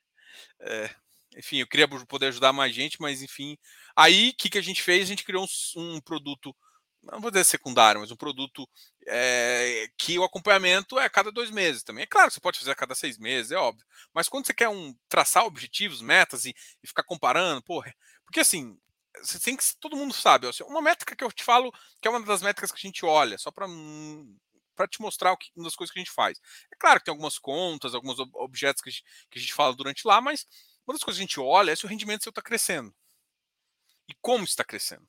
[0.61, 0.95] É,
[1.37, 3.57] enfim, eu queria poder ajudar mais gente, mas enfim.
[3.95, 5.03] Aí, o que, que a gente fez?
[5.03, 6.55] A gente criou um, um produto
[7.11, 8.67] não vou dizer secundário, mas um produto
[9.07, 12.03] é, que o acompanhamento é a cada dois meses também.
[12.03, 13.85] É claro que você pode fazer a cada seis meses, é óbvio.
[14.13, 17.93] Mas quando você quer um traçar objetivos, metas e, e ficar comparando, porra,
[18.25, 18.77] porque assim,
[19.21, 22.21] você tem que todo mundo sabe, uma métrica que eu te falo, que é uma
[22.21, 23.67] das métricas que a gente olha, só para
[24.75, 26.37] para te mostrar o que, uma das coisas que a gente faz.
[26.71, 29.73] É claro que tem algumas contas, alguns objetos que a, gente, que a gente fala
[29.73, 30.45] durante lá, mas
[30.85, 32.93] uma das coisas que a gente olha é se o rendimento seu está crescendo.
[34.09, 35.07] E como está crescendo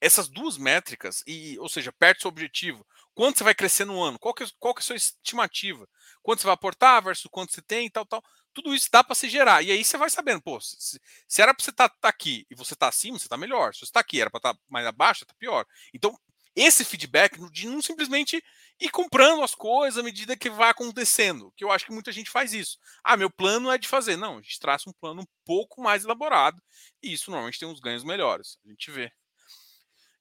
[0.00, 4.02] essas duas métricas, e, ou seja, perto do seu objetivo, quanto você vai crescer no
[4.02, 5.88] ano, qual que, é, qual que é a sua estimativa,
[6.22, 9.28] quanto você vai aportar versus quanto você tem, tal, tal, tudo isso dá para se
[9.28, 9.62] gerar.
[9.62, 12.46] E aí você vai sabendo, pô, se, se era para você estar tá, tá aqui
[12.50, 13.74] e você está acima, você está melhor.
[13.74, 15.64] Se você está aqui, era para estar tá mais abaixo, está pior.
[15.94, 16.18] Então,
[16.54, 18.42] esse feedback de não simplesmente
[18.80, 22.30] ir comprando as coisas à medida que vai acontecendo, que eu acho que muita gente
[22.30, 22.78] faz isso.
[23.04, 24.16] Ah, meu plano é de fazer.
[24.16, 26.60] Não, a gente traça um plano um pouco mais elaborado
[27.02, 28.58] e isso normalmente tem uns ganhos melhores.
[28.66, 29.12] A gente vê.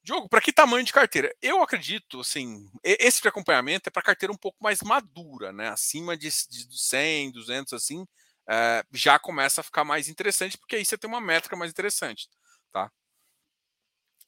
[0.09, 1.31] Diogo, para que tamanho de carteira?
[1.39, 5.69] Eu acredito, assim, esse de acompanhamento é para carteira um pouco mais madura, né?
[5.69, 8.07] Acima de, de 100, 200, assim,
[8.49, 12.27] é, já começa a ficar mais interessante, porque aí você tem uma métrica mais interessante,
[12.71, 12.91] tá?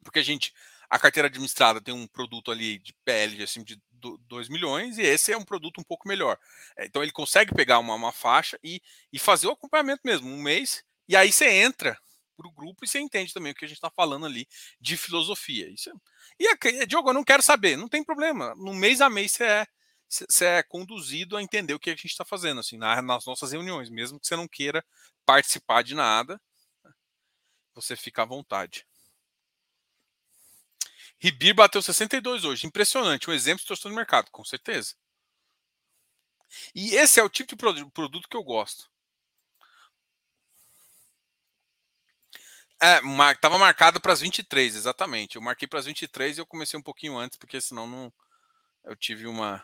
[0.03, 0.53] Porque a gente,
[0.87, 3.81] a carteira administrada tem um produto ali de PL assim, de
[4.27, 6.37] 2 milhões e esse é um produto um pouco melhor.
[6.77, 10.29] É, então ele consegue pegar uma, uma faixa e, e fazer o acompanhamento mesmo.
[10.29, 11.97] Um mês E aí você entra
[12.41, 14.47] para o grupo e você entende também o que a gente está falando ali
[14.79, 15.69] de filosofia.
[15.69, 15.93] Isso é...
[16.39, 18.55] E, a, Diogo, eu não quero saber, não tem problema.
[18.55, 19.67] No mês a mês você é,
[20.09, 23.89] você é conduzido a entender o que a gente está fazendo, assim, nas nossas reuniões,
[23.89, 24.83] mesmo que você não queira
[25.25, 26.41] participar de nada,
[27.73, 28.85] você fica à vontade.
[31.17, 32.65] Ribir bateu 62 hoje.
[32.65, 33.29] Impressionante.
[33.29, 34.95] Um exemplo de torcedor no mercado, com certeza.
[36.75, 38.90] E esse é o tipo de produto que eu gosto.
[42.83, 42.99] É,
[43.31, 45.35] estava marcado para as 23, exatamente.
[45.35, 48.13] Eu marquei para as 23 e eu comecei um pouquinho antes, porque senão não.
[48.83, 49.63] Eu tive uma.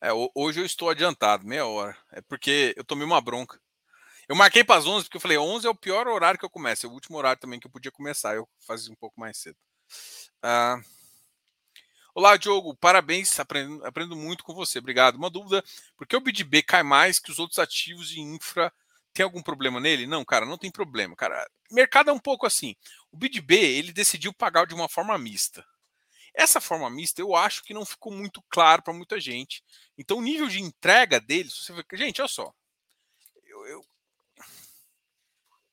[0.00, 1.96] É, hoje eu estou adiantado, meia hora.
[2.12, 3.60] É porque eu tomei uma bronca.
[4.28, 6.50] Eu marquei para as 11 porque eu falei 11 é o pior horário que eu
[6.50, 6.86] começo.
[6.86, 8.34] É o último horário também que eu podia começar.
[8.36, 9.58] Eu fazia um pouco mais cedo.
[10.42, 10.80] Ah,
[12.14, 12.74] Olá, Diogo.
[12.76, 13.38] Parabéns.
[13.40, 14.78] Aprendo, aprendo muito com você.
[14.78, 15.16] Obrigado.
[15.16, 15.64] Uma dúvida:
[15.96, 18.72] por que o BDB cai mais que os outros ativos de infra?
[19.12, 20.06] Tem algum problema nele?
[20.06, 21.16] Não, cara, não tem problema.
[21.16, 22.76] Cara, mercado é um pouco assim.
[23.10, 25.66] O BDB ele decidiu pagar de uma forma mista.
[26.32, 29.64] Essa forma mista eu acho que não ficou muito claro para muita gente.
[29.98, 32.52] Então o nível de entrega deles, você vê, gente, olha só,
[33.44, 33.84] eu, eu,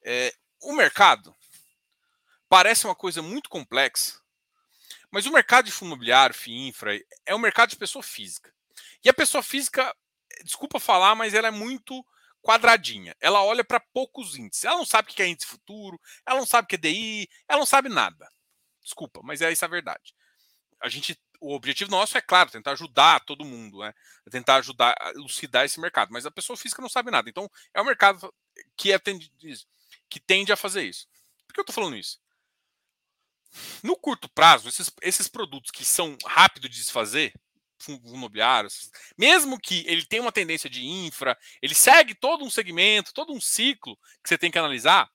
[0.04, 1.36] é, o mercado
[2.50, 4.20] parece uma coisa muito complexa,
[5.12, 8.54] mas o mercado de fundo imobiliário, FIINFRA, é um mercado de pessoa física.
[9.04, 9.96] E a pessoa física,
[10.44, 12.06] desculpa falar, mas ela é muito
[12.48, 13.14] quadradinha.
[13.20, 14.64] Ela olha para poucos índices.
[14.64, 17.30] Ela não sabe o que é índice futuro, ela não sabe o que é DI,
[17.46, 18.26] ela não sabe nada.
[18.82, 20.16] Desculpa, mas é isso a verdade.
[20.80, 23.94] A gente, o objetivo nosso é claro, tentar ajudar todo mundo, né?
[24.32, 26.14] Tentar ajudar elucidar esse mercado.
[26.14, 27.30] Mas a pessoa física não sabe nada.
[27.30, 28.34] Então é um mercado
[28.78, 29.00] que é
[30.10, 31.06] que tende a fazer isso.
[31.46, 32.18] Por que eu estou falando isso?
[33.84, 37.34] No curto prazo, esses, esses produtos que são rápidos de desfazer,
[37.80, 43.14] fundos imobiliários, mesmo que ele tenha uma tendência de infra, ele segue todo um segmento,
[43.14, 45.10] todo um ciclo que você tem que analisar,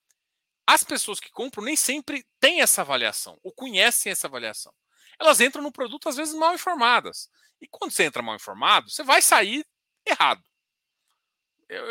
[0.66, 4.72] as pessoas que compram nem sempre têm essa avaliação, ou conhecem essa avaliação.
[5.18, 7.28] Elas entram no produto, às vezes, mal informadas.
[7.60, 9.64] E quando você entra mal informado, você vai sair
[10.06, 10.42] errado.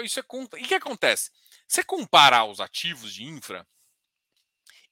[0.03, 0.23] Isso é,
[0.57, 1.31] e o que acontece?
[1.67, 3.67] Você comparar os ativos de infra,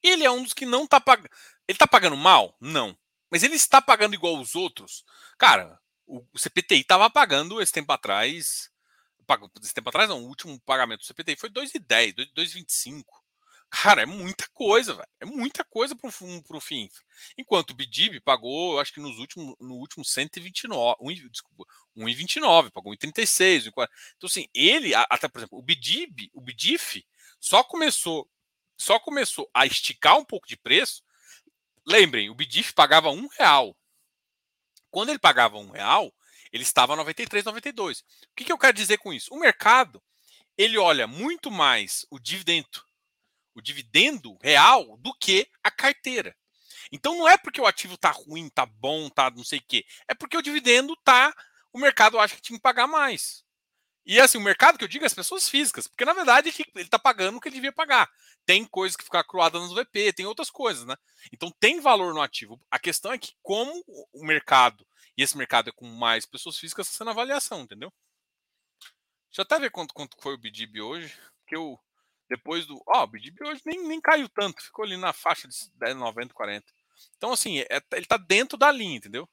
[0.02, 1.28] ele é um dos que não está pagando.
[1.68, 2.56] Ele está pagando mal?
[2.60, 2.96] Não.
[3.30, 5.04] Mas ele está pagando igual os outros?
[5.38, 8.70] Cara, o CPTI estava pagando esse tempo atrás.
[9.62, 10.24] Esse tempo atrás, não.
[10.24, 13.04] O último pagamento do CPTI foi 2,10, 2,25.
[13.70, 15.08] Cara, é muita coisa, velho.
[15.20, 16.90] É muita coisa para o fim.
[17.38, 21.64] Enquanto o Bidib pagou, eu acho que nos últimos, no último 129, 1, desculpa,
[21.96, 23.68] 1,29, pagou 1,36.
[23.68, 23.86] Então,
[24.24, 27.06] assim, ele, até por exemplo, o Bidib, o Bidif,
[27.38, 28.28] só começou,
[28.76, 31.04] só começou a esticar um pouco de preço.
[31.86, 33.76] Lembrem, o Bidif pagava um real.
[34.90, 36.12] Quando ele pagava um real,
[36.52, 38.00] ele estava 93, 92.
[38.00, 38.04] O
[38.36, 39.32] que, que eu quero dizer com isso?
[39.32, 40.02] O mercado
[40.56, 42.84] ele olha muito mais o dividendo
[43.54, 46.36] o dividendo real do que a carteira.
[46.92, 49.84] Então não é porque o ativo está ruim, está bom, está não sei o quê.
[50.08, 51.34] É porque o dividendo está.
[51.72, 53.44] O mercado acha que tinha que pagar mais.
[54.04, 56.84] E assim, o mercado que eu digo é as pessoas físicas, porque na verdade ele
[56.84, 58.10] está pagando o que ele devia pagar.
[58.50, 60.96] Tem coisas que ficam cruadas no VP, tem outras coisas, né?
[61.32, 62.60] Então tem valor no ativo.
[62.68, 63.72] A questão é que, como
[64.12, 64.84] o mercado,
[65.16, 67.92] e esse mercado é com mais pessoas físicas, está sendo avaliação, entendeu?
[69.28, 71.78] Deixa eu até ver quanto, quanto foi o BDB hoje, que eu
[72.28, 72.82] depois do.
[72.88, 75.94] Ó, oh, o BDB hoje nem, nem caiu tanto, ficou ali na faixa de 10,
[75.94, 76.66] 90, 40.
[77.18, 79.28] Então, assim, é, ele tá dentro da linha, entendeu?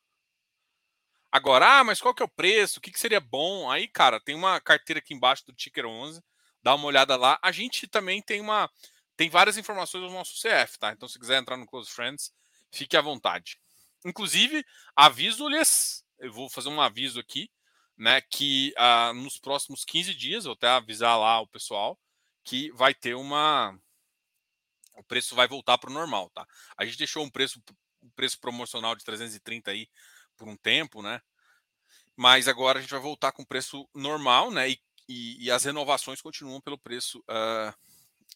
[1.31, 2.77] Agora, ah, mas qual que é o preço?
[2.77, 3.67] O que, que seria bom?
[3.71, 6.21] Aí, cara, tem uma carteira aqui embaixo do Ticker 11,
[6.61, 7.39] dá uma olhada lá.
[7.41, 8.69] A gente também tem uma.
[9.17, 10.93] Tem várias informações do nosso CF, tá?
[10.93, 12.31] Então, se quiser entrar no Close Friends,
[12.71, 13.59] fique à vontade.
[14.05, 14.63] Inclusive,
[14.95, 17.49] aviso-lhes, eu vou fazer um aviso aqui,
[17.97, 18.21] né?
[18.21, 21.99] Que ah, nos próximos 15 dias, vou até avisar lá o pessoal,
[22.43, 23.75] que vai ter uma.
[24.93, 26.47] O preço vai voltar para o normal, tá?
[26.77, 27.59] A gente deixou um preço,
[28.03, 29.89] um preço promocional de 330 aí
[30.37, 31.19] por um tempo, né?
[32.15, 34.69] Mas agora a gente vai voltar com preço normal, né?
[34.69, 37.73] E, e, e as renovações continuam pelo preço uh,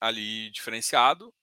[0.01, 1.33] ali diferenciado,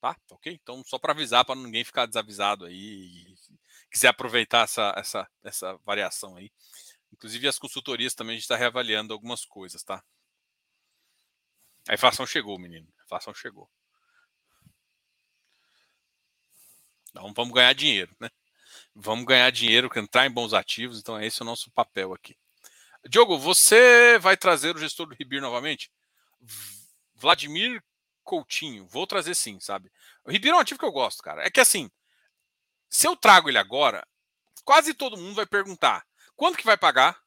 [0.00, 0.16] tá?
[0.30, 0.58] Ok?
[0.62, 3.36] Então, só para avisar, para ninguém ficar desavisado aí
[3.94, 6.50] quiser aproveitar essa, essa, essa variação aí.
[7.12, 10.02] Inclusive, as consultorias também a gente está reavaliando algumas coisas, tá?
[11.88, 12.88] A inflação chegou, menino.
[12.98, 13.70] A inflação chegou.
[17.10, 18.28] Então vamos ganhar dinheiro, né?
[18.92, 20.98] Vamos ganhar dinheiro, entrar em bons ativos.
[20.98, 22.36] Então é esse o nosso papel aqui.
[23.08, 25.92] Diogo, você vai trazer o gestor do Ribir novamente?
[27.14, 27.80] Vladimir
[28.24, 28.86] Coutinho.
[28.86, 29.92] Vou trazer sim, sabe?
[30.24, 31.46] O Ribir é um ativo que eu gosto, cara.
[31.46, 31.90] É que assim,
[32.88, 34.06] se eu trago ele agora,
[34.64, 36.04] quase todo mundo vai perguntar
[36.36, 37.20] quanto que vai pagar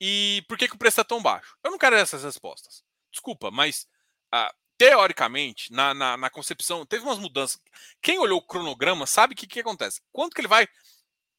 [0.00, 1.56] E por que, que o preço está tão baixo?
[1.62, 2.82] Eu não quero essas respostas.
[3.10, 3.86] Desculpa, mas
[4.32, 7.60] ah, teoricamente, na, na, na, concepção, teve umas mudanças.
[8.00, 10.00] Quem olhou o cronograma sabe o que, que acontece.
[10.10, 10.66] Quanto que ele vai.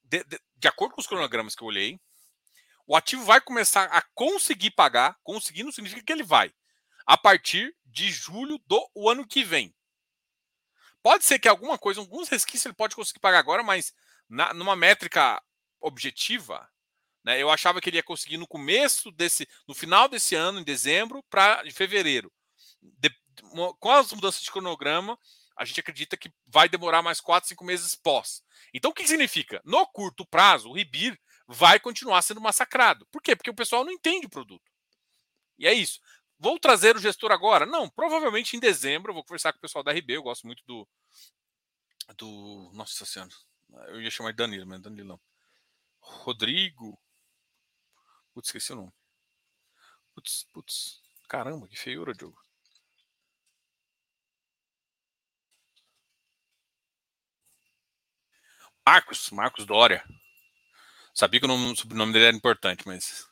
[0.02, 2.00] De, de, de, acordo com os cronogramas que eu olhei,
[2.86, 5.18] o ativo vai começar a conseguir pagar.
[5.22, 6.54] Conseguir não significa que ele vai.
[7.06, 9.74] A partir de julho do ano que vem.
[11.02, 13.92] Pode ser que alguma coisa, alguns resquícios ele pode conseguir pagar agora, mas
[14.28, 15.42] na, numa métrica
[15.80, 16.66] objetiva,
[17.22, 20.64] né, eu achava que ele ia conseguir no começo desse, no final desse ano, em
[20.64, 22.32] dezembro, para fevereiro.
[22.80, 23.10] De,
[23.78, 25.18] com as mudanças de cronograma,
[25.56, 28.42] a gente acredita que vai demorar mais 4, 5 meses pós.
[28.72, 29.60] Então, o que significa?
[29.64, 33.06] No curto prazo, o Ribir vai continuar sendo massacrado.
[33.10, 33.36] Por quê?
[33.36, 34.72] Porque o pessoal não entende o produto.
[35.58, 36.00] E é isso.
[36.38, 37.64] Vou trazer o gestor agora?
[37.66, 40.16] Não, provavelmente em dezembro eu vou conversar com o pessoal da RB.
[40.16, 40.88] Eu gosto muito do.
[42.18, 43.30] do nossa Senhora.
[43.88, 45.20] Eu ia chamar de Danilo, mas Danilo não.
[46.00, 47.00] Rodrigo.
[48.32, 48.92] Putz, esqueci o nome.
[50.14, 51.00] Putz, putz.
[51.28, 52.38] Caramba, que feiura, Diogo.
[58.86, 60.04] Marcos, Marcos Dória.
[61.14, 63.26] Sabia que o, nome, o sobrenome dele era importante, mas.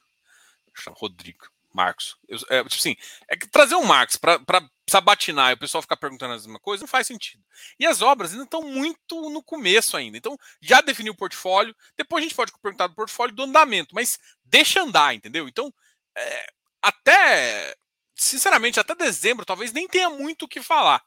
[0.97, 1.52] Rodrigo.
[1.75, 2.17] Marcos.
[2.29, 2.97] Eu, é, tipo assim,
[3.29, 4.41] é que trazer um Marcos para
[4.89, 7.43] sabatinar e o pessoal ficar perguntando a mesma coisa não faz sentido.
[7.79, 10.19] E as obras ainda estão muito no começo ainda.
[10.19, 11.75] Então, já definiu o portfólio.
[11.97, 15.49] Depois a gente pode perguntar do portfólio do andamento, mas deixa andar, entendeu?
[15.49, 15.73] Então,
[16.17, 16.47] é,
[16.83, 17.75] até,
[18.15, 21.03] sinceramente, até dezembro talvez nem tenha muito o que falar.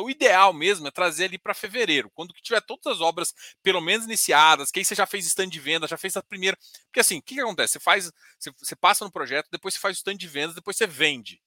[0.00, 3.82] Então, o ideal mesmo é trazer ali para fevereiro, quando tiver todas as obras pelo
[3.82, 6.56] menos iniciadas, que aí você já fez stand de venda, já fez a primeira.
[6.86, 7.74] Porque assim, o que, que acontece?
[7.74, 10.76] Você faz, você, você, passa no projeto, depois você faz o stand de vendas, depois
[10.76, 11.40] você vende.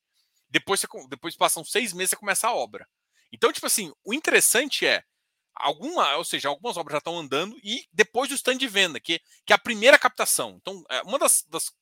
[0.50, 2.88] Depois, você, depois passam seis meses, você começa a obra.
[3.32, 5.04] Então, tipo assim, o interessante é
[5.56, 9.20] alguma, ou seja, algumas obras já estão andando e depois do stand de venda, que,
[9.46, 10.58] que é a primeira captação.
[10.62, 11.74] Então, é uma das, das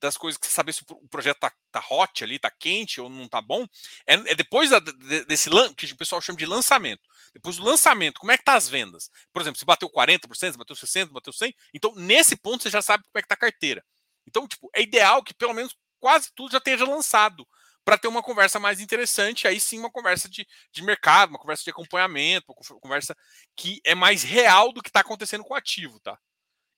[0.00, 3.28] das coisas que saber se o projeto tá, tá hot ali, tá quente ou não
[3.28, 3.66] tá bom,
[4.06, 7.02] é, é depois da, desse que o pessoal chama de lançamento.
[7.34, 9.10] Depois do lançamento, como é que tá as vendas?
[9.32, 12.82] Por exemplo, se bateu 40%, se bateu 60%, bateu 100%, então nesse ponto você já
[12.82, 13.84] sabe como é que tá a carteira.
[14.26, 17.46] Então, tipo, é ideal que pelo menos quase tudo já esteja lançado
[17.84, 21.64] para ter uma conversa mais interessante, aí sim uma conversa de, de mercado, uma conversa
[21.64, 23.16] de acompanhamento, uma conversa
[23.56, 26.18] que é mais real do que está acontecendo com o ativo, tá?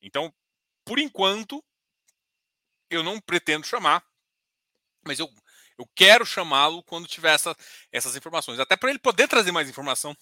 [0.00, 0.32] Então,
[0.84, 1.62] por enquanto,
[2.94, 4.04] eu não pretendo chamar,
[5.04, 5.28] mas eu,
[5.78, 7.56] eu quero chamá-lo quando tiver essa,
[7.90, 10.16] essas informações, até para ele poder trazer mais informação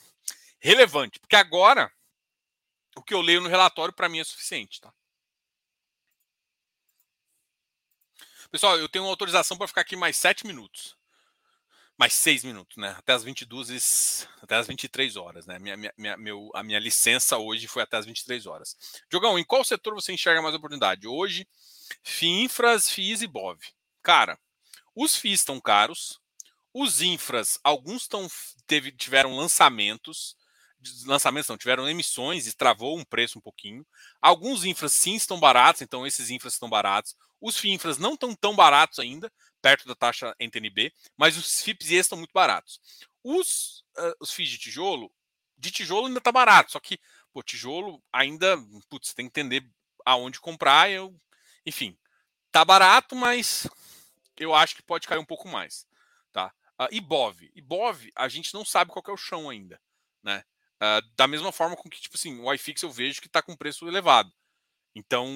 [0.61, 1.93] relevante, porque agora
[2.97, 4.93] o que eu leio no relatório para mim é suficiente, tá?
[8.51, 11.00] Pessoal, eu tenho autorização para ficar aqui mais sete minutos.
[12.01, 12.95] Mais seis minutos, né?
[12.97, 15.59] Até as 22, até as 23 horas, né?
[15.59, 18.75] Minha, minha, meu, a minha licença hoje foi até as 23 horas.
[19.11, 21.07] Diogão, em qual setor você enxerga mais oportunidade?
[21.07, 21.47] Hoje,
[22.03, 23.61] FIINFRAS, FIIs e BOV.
[24.03, 24.39] Cara,
[24.97, 26.19] os FIIs estão caros,
[26.73, 28.27] os infras, alguns tão,
[28.67, 30.35] teve, tiveram lançamentos,
[31.05, 33.87] lançamentos não, tiveram emissões e travou um preço um pouquinho.
[34.23, 37.15] Alguns infras sim estão baratos, então esses infras estão baratos.
[37.39, 39.31] Os FIINFRAS não estão tão baratos ainda,
[39.61, 42.81] perto da taxa NTNB, mas os FIPS estão muito baratos.
[43.23, 45.13] Os, uh, os FIIs de tijolo,
[45.57, 46.99] de tijolo ainda está barato, só que,
[47.33, 48.57] pô, tijolo ainda,
[48.89, 49.69] putz, tem que entender
[50.05, 50.91] aonde comprar.
[50.91, 51.15] Eu
[51.65, 51.97] enfim,
[52.51, 53.67] tá barato, mas
[54.37, 55.87] eu acho que pode cair um pouco mais,
[56.33, 56.53] tá?
[56.81, 59.81] Uh, Ibov, Ibov, a gente não sabe qual é o chão ainda,
[60.23, 60.45] né?
[60.83, 63.55] Uh, da mesma forma com que, tipo assim, o iFix eu vejo que está com
[63.55, 64.33] preço elevado.
[64.95, 65.29] Então,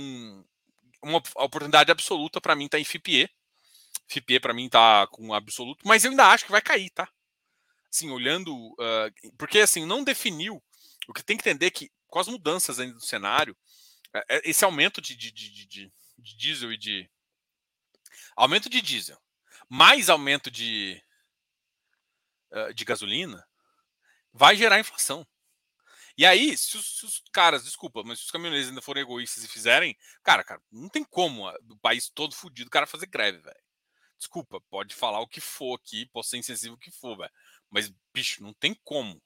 [1.03, 3.31] uma oportunidade absoluta para mim está em FIPE.
[4.07, 7.09] FIPE para mim está com absoluto, mas eu ainda acho que vai cair, tá?
[7.92, 10.62] Assim, olhando, uh, porque assim, não definiu.
[11.09, 13.57] O que tem que entender é que com as mudanças ainda do cenário,
[14.42, 15.92] esse aumento de, de, de, de
[16.24, 17.11] de diesel e de.
[18.36, 19.20] Aumento de diesel,
[19.68, 21.00] mais aumento de,
[22.74, 23.46] de gasolina,
[24.32, 25.24] vai gerar inflação.
[26.16, 29.44] E aí, se os, se os, caras, desculpa, mas se os caminhoneiros ainda forem egoístas
[29.44, 33.38] e fizerem, cara, cara, não tem como o país todo fudido o cara fazer greve,
[33.38, 33.64] velho.
[34.25, 37.33] Desculpa, pode falar o que for aqui, pode ser insensível o que for, velho.
[37.70, 39.22] Mas, bicho, não tem como.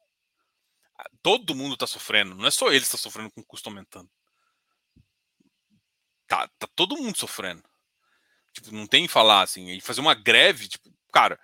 [1.23, 4.11] Todo mundo tá sofrendo, não é só eles que tá sofrendo com o custo aumentando
[6.29, 7.65] tá, tá todo mundo sofrendo.
[8.53, 11.41] Tipo, não tem falar assim, e fazer uma greve, tipo, cara,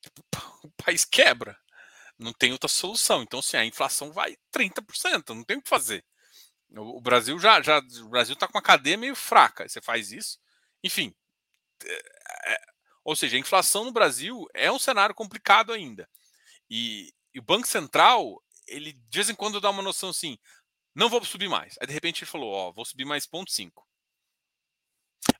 [0.00, 0.24] tipo,
[0.64, 1.56] o país quebra.
[2.18, 3.22] Não tem outra solução.
[3.22, 6.04] Então, assim, a inflação vai 30%, não tem o que fazer.
[6.76, 9.68] O, Brasil já, já o Brasil tá com a cadeia meio fraca.
[9.68, 10.38] Você faz isso,
[10.82, 11.14] enfim.
[12.44, 12.60] É,
[13.04, 16.08] ou seja, a inflação no Brasil é um cenário complicado ainda.
[16.70, 20.38] E, e o Banco Central, ele de vez em quando dá uma noção assim,
[20.94, 21.76] não vou subir mais.
[21.80, 23.70] Aí de repente ele falou, ó, vou subir mais 0,5.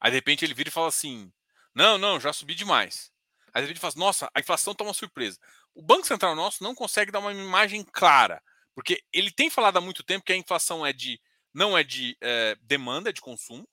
[0.00, 1.32] Aí de repente ele vira e fala assim:
[1.74, 3.10] não, não, já subi demais.
[3.52, 5.38] Aí de repente fala nossa, a inflação está uma surpresa.
[5.74, 8.42] O Banco Central nosso não consegue dar uma imagem clara,
[8.74, 11.20] porque ele tem falado há muito tempo que a inflação é de
[11.52, 13.66] não é de é, demanda, é de consumo.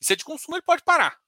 [0.00, 1.18] E se é de consumo, ele pode parar.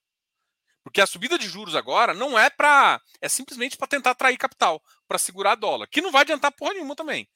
[0.82, 3.00] Porque a subida de juros agora não é para.
[3.20, 6.96] É simplesmente para tentar atrair capital, para segurar dólar, que não vai adiantar porra nenhuma
[6.96, 7.28] também.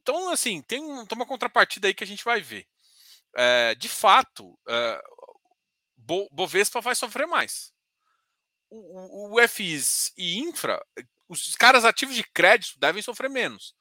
[0.00, 2.66] Então, assim, tem, tem uma contrapartida aí que a gente vai ver.
[3.36, 5.02] É, de fato, é,
[5.96, 7.72] Bo, Bovespa vai sofrer mais.
[8.70, 10.80] O, o, o FIs e infra,
[11.28, 13.74] os caras ativos de crédito devem sofrer menos.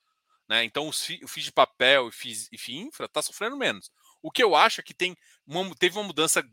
[0.47, 0.63] Né?
[0.63, 3.91] Então, os o FII de papel e FII, e FII infra está sofrendo menos.
[4.21, 5.15] O que eu acho é que tem
[5.45, 6.43] uma, teve uma mudança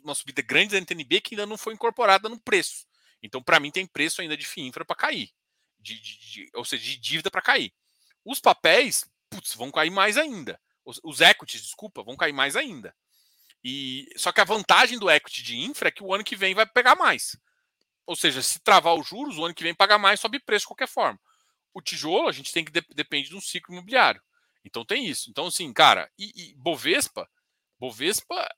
[0.00, 2.86] uma subida grande da NTNB que ainda não foi incorporada no preço.
[3.22, 5.30] Então, para mim, tem preço ainda de FIINFRA para cair.
[5.78, 7.72] De, de, de, ou seja, de dívida para cair.
[8.24, 10.60] Os papéis, putz, vão cair mais ainda.
[10.84, 12.94] Os, os, equities, desculpa, vão cair mais ainda.
[13.62, 16.54] E Só que a vantagem do equity de infra é que o ano que vem
[16.54, 17.36] vai pegar mais.
[18.06, 20.68] Ou seja, se travar os juros, o ano que vem pagar mais, sobe preço de
[20.68, 21.20] qualquer forma.
[21.72, 24.20] O tijolo, a gente tem que de, depende de um ciclo imobiliário.
[24.64, 25.30] Então tem isso.
[25.30, 27.28] Então, assim, cara, e, e Bovespa,
[27.78, 28.48] Bovespa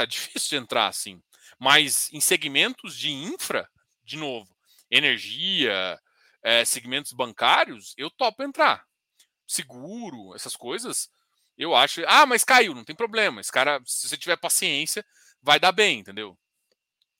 [0.00, 1.22] tá difícil de entrar assim.
[1.58, 3.68] Mas em segmentos de infra,
[4.02, 4.48] de novo,
[4.90, 6.00] energia,
[6.42, 8.84] é, segmentos bancários, eu topo entrar.
[9.46, 11.10] Seguro, essas coisas,
[11.56, 12.02] eu acho.
[12.06, 13.40] Ah, mas caiu, não tem problema.
[13.40, 15.04] Esse cara, se você tiver paciência,
[15.42, 16.38] vai dar bem, entendeu?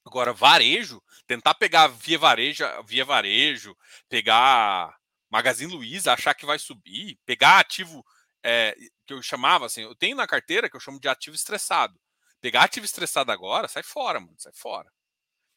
[0.05, 3.77] Agora, varejo, tentar pegar via varejo, via varejo,
[4.09, 4.97] pegar
[5.29, 8.05] Magazine Luiza, achar que vai subir, pegar ativo
[8.43, 8.75] é,
[9.07, 12.01] que eu chamava assim, eu tenho na carteira que eu chamo de ativo estressado.
[12.41, 14.35] Pegar ativo estressado agora, sai fora, mano.
[14.39, 14.93] Sai fora.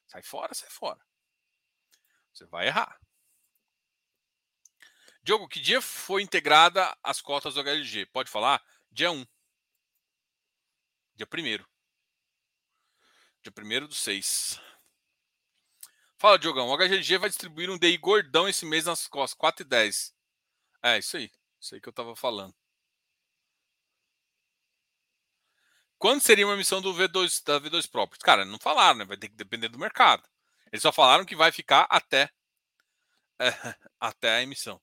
[0.08, 1.00] Sai fora, sai fora.
[2.34, 3.00] Você vai errar.
[5.22, 8.06] Diogo, que dia foi integrada as cotas do HLG?
[8.08, 8.62] Pode falar?
[8.92, 9.26] Dia 1.
[11.16, 11.66] Dia 1.
[13.42, 13.54] Dia
[13.84, 14.60] 1 do 6.
[16.18, 16.70] Fala, Diogão.
[16.70, 19.38] O HGG vai distribuir um DI gordão esse mês nas costas.
[19.38, 20.14] 4 e 10.
[20.82, 21.32] É, isso aí.
[21.60, 22.56] Isso aí que eu tava falando.
[26.04, 28.22] Quando seria uma emissão do V2 da V2 Properties?
[28.22, 29.06] Cara, não falaram, né?
[29.06, 30.22] Vai ter que depender do mercado.
[30.70, 32.30] Eles só falaram que vai ficar até
[33.40, 33.46] é,
[34.02, 34.82] até a emissão.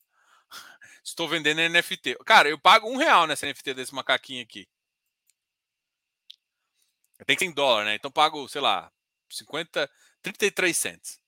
[1.04, 2.16] Estou vendendo NFT.
[2.24, 4.66] Cara, eu pago um real nessa NFT desse macaquinho aqui.
[7.26, 7.96] Tem que ser em dólar, né?
[7.96, 8.90] Então pago, sei lá,
[9.28, 9.90] 50,
[10.22, 11.20] 33 centos.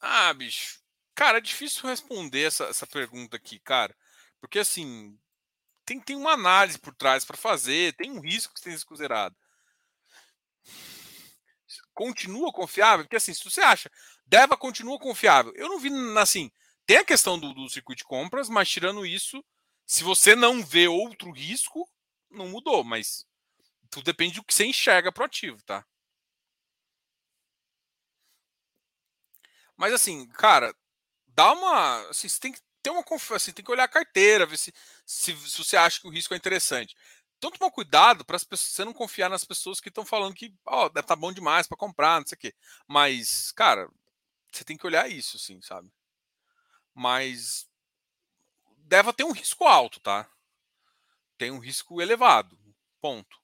[0.00, 0.78] Ah, bicho.
[1.12, 3.96] Cara, é difícil responder essa, essa pergunta aqui, cara.
[4.40, 5.18] Porque assim,
[5.90, 9.34] tem, tem uma análise por trás para fazer, tem um risco que tem ser considerado.
[11.92, 13.04] Continua confiável?
[13.04, 13.90] Porque assim, se você acha,
[14.24, 15.52] Deva continua confiável.
[15.56, 16.50] Eu não vi assim.
[16.86, 19.44] Tem a questão do, do circuito de compras, mas tirando isso,
[19.84, 21.88] se você não vê outro risco,
[22.30, 23.26] não mudou, mas
[23.90, 25.84] tudo depende do que você enxerga pro ativo, tá?
[29.76, 30.72] Mas assim, cara,
[31.26, 32.08] dá uma.
[32.10, 33.04] Assim, você tem que ter uma
[33.34, 34.72] assim, tem que olhar a carteira, ver se,
[35.04, 36.96] se, se você acha que o risco é interessante.
[37.38, 40.90] Então tomar cuidado para você não confiar nas pessoas que estão falando que ó, oh,
[41.02, 42.54] tá bom demais para comprar, não sei o quê.
[42.86, 43.88] Mas, cara,
[44.52, 45.90] você tem que olhar isso, assim, sabe?
[46.94, 47.66] Mas
[48.78, 50.28] deve ter um risco alto, tá?
[51.38, 52.58] Tem um risco elevado,
[53.00, 53.40] ponto.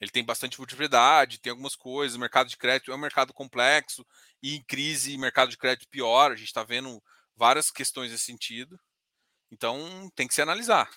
[0.00, 2.16] Ele tem bastante volatilidade, tem algumas coisas.
[2.16, 4.06] O mercado de crédito é um mercado complexo
[4.42, 6.30] e em crise, mercado de crédito pior.
[6.30, 7.02] A gente está vendo
[7.38, 8.78] várias questões nesse sentido.
[9.50, 10.90] Então, tem que se analisar.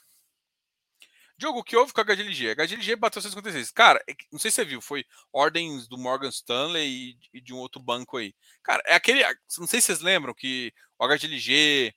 [1.37, 2.51] Diogo, o que houve com a HGLG?
[2.51, 3.71] A HGLG bateu 156.
[3.71, 7.57] Cara, é não sei se você viu, foi ordens do Morgan Stanley e, de um
[7.57, 8.35] outro banco aí.
[8.61, 9.23] Cara, é aquele.
[9.57, 11.95] Não sei se vocês lembram que o HGLG,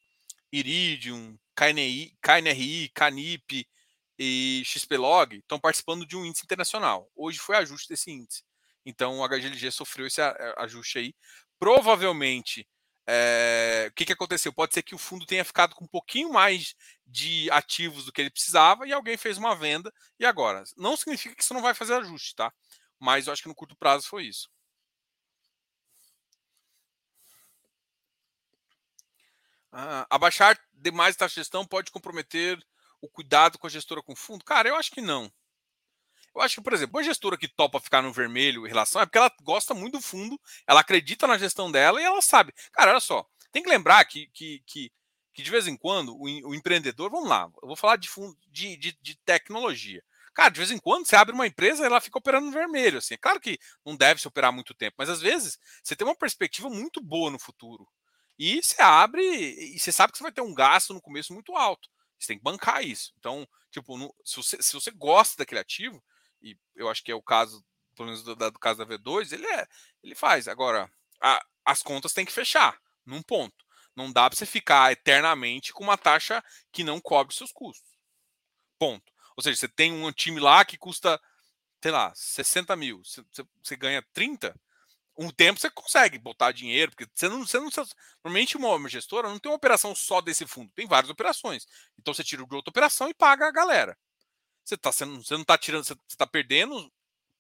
[0.50, 3.68] Iridium, KNI, KNRI, Canip
[4.18, 7.10] e XPlog estão participando de um índice internacional.
[7.14, 8.42] Hoje foi ajuste desse índice.
[8.86, 10.22] Então o HGLG sofreu esse
[10.56, 11.14] ajuste aí.
[11.58, 12.66] Provavelmente
[13.06, 14.52] é, o que, que aconteceu?
[14.52, 16.74] Pode ser que o fundo tenha ficado com um pouquinho mais
[17.06, 20.62] de ativos do que ele precisava e alguém fez uma venda e agora.
[20.76, 22.52] Não significa que isso não vai fazer ajuste, tá?
[22.98, 24.48] Mas eu acho que no curto prazo foi isso.
[29.72, 32.58] Ah, abaixar demais a taxa de gestão pode comprometer
[33.00, 34.44] o cuidado com a gestora com fundo?
[34.44, 35.30] Cara, eu acho que não.
[36.34, 39.06] Eu acho que, por exemplo, uma gestora que topa ficar no vermelho em relação é
[39.06, 42.52] porque ela gosta muito do fundo, ela acredita na gestão dela e ela sabe.
[42.72, 44.92] Cara, olha só, tem que lembrar que, que, que,
[45.32, 48.36] que de vez em quando o, o, empreendedor, vamos lá, eu vou falar de, fundo,
[48.48, 50.02] de, de, de tecnologia.
[50.34, 52.98] Cara, de vez em quando você abre uma empresa e ela fica operando no vermelho.
[52.98, 53.14] Assim.
[53.14, 53.56] É claro que
[53.86, 57.30] não deve se operar muito tempo, mas às vezes você tem uma perspectiva muito boa
[57.30, 57.86] no futuro.
[58.36, 61.54] E você abre e você sabe que você vai ter um gasto no começo muito
[61.54, 61.88] alto.
[62.18, 63.12] Você tem que bancar isso.
[63.18, 66.02] Então, tipo, no, se, você, se você gosta daquele ativo,
[66.44, 67.64] e eu acho que é o caso,
[67.96, 69.66] pelo menos do, do caso da V2, ele é,
[70.02, 70.46] ele faz.
[70.46, 70.90] Agora,
[71.20, 73.64] a, as contas têm que fechar num ponto.
[73.96, 77.88] Não dá para você ficar eternamente com uma taxa que não cobre seus custos.
[78.78, 79.12] Ponto.
[79.36, 81.20] Ou seja, você tem um time lá que custa,
[81.82, 83.24] sei lá, 60 mil, você,
[83.62, 84.54] você ganha 30,
[85.16, 87.70] um tempo você consegue botar dinheiro, porque você não, você não.
[88.24, 91.66] Normalmente, uma gestora não tem uma operação só desse fundo, tem várias operações.
[91.98, 93.96] Então você tira de outra operação e paga a galera.
[94.64, 96.90] Você, tá sendo, você não está tirando, você está perdendo,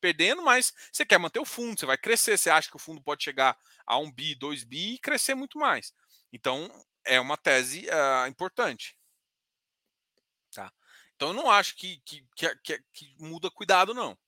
[0.00, 3.02] perdendo, mas você quer manter o fundo, você vai crescer, você acha que o fundo
[3.02, 3.56] pode chegar
[3.86, 5.94] a um bi, dois bi e crescer muito mais.
[6.32, 6.70] Então
[7.04, 8.96] é uma tese uh, importante.
[10.52, 10.70] Tá?
[11.16, 12.26] Então eu não acho que, que,
[12.62, 14.18] que, que muda cuidado, não.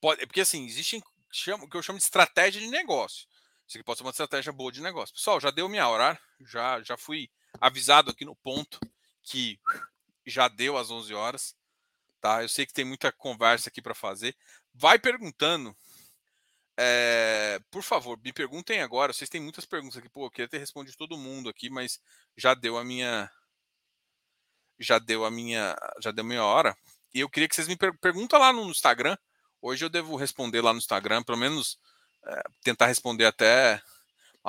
[0.00, 3.26] Pode, porque assim, existem chamo, que eu chamo de estratégia de negócio.
[3.66, 5.14] Isso aqui pode ser uma estratégia boa de negócio.
[5.14, 7.30] Pessoal, já deu minha hora, já, já fui
[7.60, 8.78] avisado aqui no ponto
[9.22, 9.58] que
[10.26, 11.56] já deu às 11 horas.
[12.24, 12.42] Tá?
[12.42, 14.34] Eu sei que tem muita conversa aqui para fazer.
[14.72, 15.76] Vai perguntando.
[16.78, 19.12] É, por favor, me perguntem agora.
[19.12, 20.08] Vocês têm muitas perguntas aqui.
[20.08, 22.00] Pô, eu queria ter respondido todo mundo aqui, mas
[22.34, 23.30] já deu a minha.
[24.78, 25.76] Já deu a minha.
[26.00, 26.74] Já deu a minha hora.
[27.12, 29.18] E eu queria que vocês me per perguntem lá no Instagram
[29.66, 31.78] Hoje eu devo responder lá no Instagram, pelo menos
[32.26, 33.80] é, tentar responder até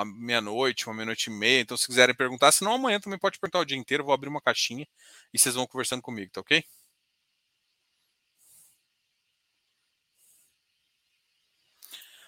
[0.05, 1.61] meia-noite, uma meia-noite e meia.
[1.61, 4.03] Então, se quiserem perguntar, senão amanhã também pode perguntar o dia inteiro.
[4.03, 4.85] Vou abrir uma caixinha
[5.33, 6.65] e vocês vão conversando comigo, tá ok?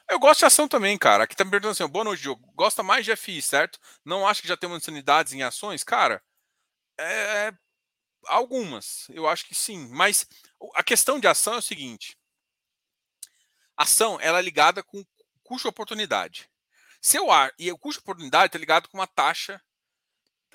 [0.09, 1.23] Eu gosto de ação também, cara.
[1.23, 2.51] Aqui tá me perguntando assim, boa noite, Diogo.
[2.55, 3.79] Gosta mais de FI, certo?
[4.05, 5.83] Não acho que já tem muitas unidades em ações?
[5.83, 6.23] Cara,
[6.99, 7.53] é...
[8.27, 9.07] algumas.
[9.09, 9.87] Eu acho que sim.
[9.89, 10.25] Mas
[10.75, 12.17] a questão de ação é o seguinte
[13.77, 15.05] ação ela é ligada com
[15.43, 16.49] custo-oportunidade.
[16.99, 19.61] Seu ar e o custo-oportunidade está ligado com uma taxa,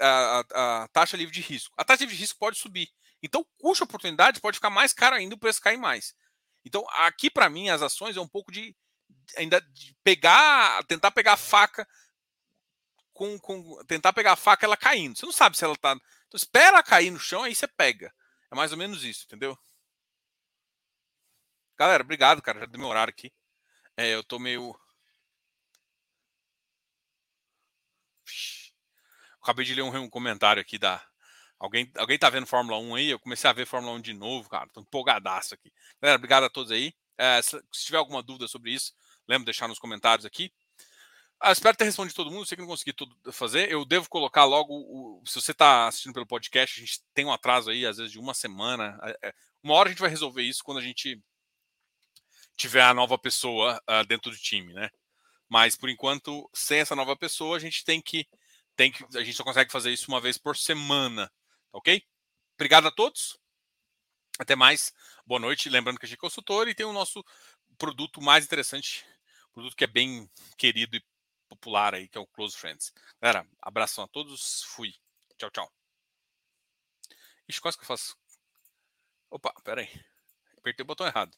[0.01, 1.73] a, a, a, taxa livre de risco.
[1.79, 2.91] A taxa livre de risco pode subir.
[3.23, 6.15] Então, custo-oportunidade pode ficar mais caro ainda, o preço cair mais.
[6.65, 8.77] Então, aqui para mim as ações é um pouco de
[9.37, 9.65] ainda
[10.03, 11.87] pegar, tentar pegar a faca
[13.13, 15.17] com, com tentar pegar a faca ela caindo.
[15.17, 15.93] Você não sabe se ela está.
[15.93, 18.13] Então, espera cair no chão aí você pega.
[18.51, 19.59] É mais ou menos isso, entendeu?
[21.79, 22.61] Galera, obrigado, cara.
[22.61, 23.33] Já deu meu horário aqui.
[23.97, 24.79] É, eu tô meio.
[29.43, 31.05] Acabei de ler um, um, comentário aqui da.
[31.59, 33.11] Alguém, alguém tá vendo Fórmula 1 aí?
[33.11, 34.69] Eu comecei a ver Fórmula 1 de novo, cara.
[34.73, 35.73] Tô empolgadaço aqui.
[36.01, 36.95] Galera, obrigado a todos aí.
[37.19, 38.93] É, se, se, tiver alguma dúvida sobre isso,
[39.33, 40.53] lembra de deixar nos comentários aqui.
[41.41, 42.47] Ah, espero ter respondido todo mundo.
[42.47, 43.71] Sei que não consegui tudo fazer.
[43.71, 44.73] Eu devo colocar logo.
[44.73, 48.13] O, se você está assistindo pelo podcast, a gente tem um atraso aí, às vezes
[48.13, 48.99] de uma semana.
[49.03, 51.21] É, é uma hora a gente vai resolver isso quando a gente
[52.57, 54.89] tiver a nova pessoa uh, dentro do time, né?
[55.49, 58.27] Mas por enquanto, sem essa nova pessoa, a gente tem que,
[58.77, 61.31] tem que, a gente só consegue fazer isso uma vez por semana,
[61.73, 62.03] ok?
[62.55, 63.37] Obrigado a todos.
[64.39, 64.93] Até mais.
[65.27, 65.69] Boa noite.
[65.69, 67.25] Lembrando que a gente é consultor e tem o nosso
[67.77, 69.05] produto mais interessante,
[69.53, 71.05] produto que é bem querido e
[71.49, 72.93] popular aí, que é o Close Friends.
[73.21, 74.63] Galera, abração a todos.
[74.65, 74.95] Fui.
[75.37, 75.73] Tchau, tchau.
[77.49, 78.17] Ixi, quase que eu faço.
[79.31, 80.05] Opa, pera aí.
[80.59, 81.37] Apertei o botão errado.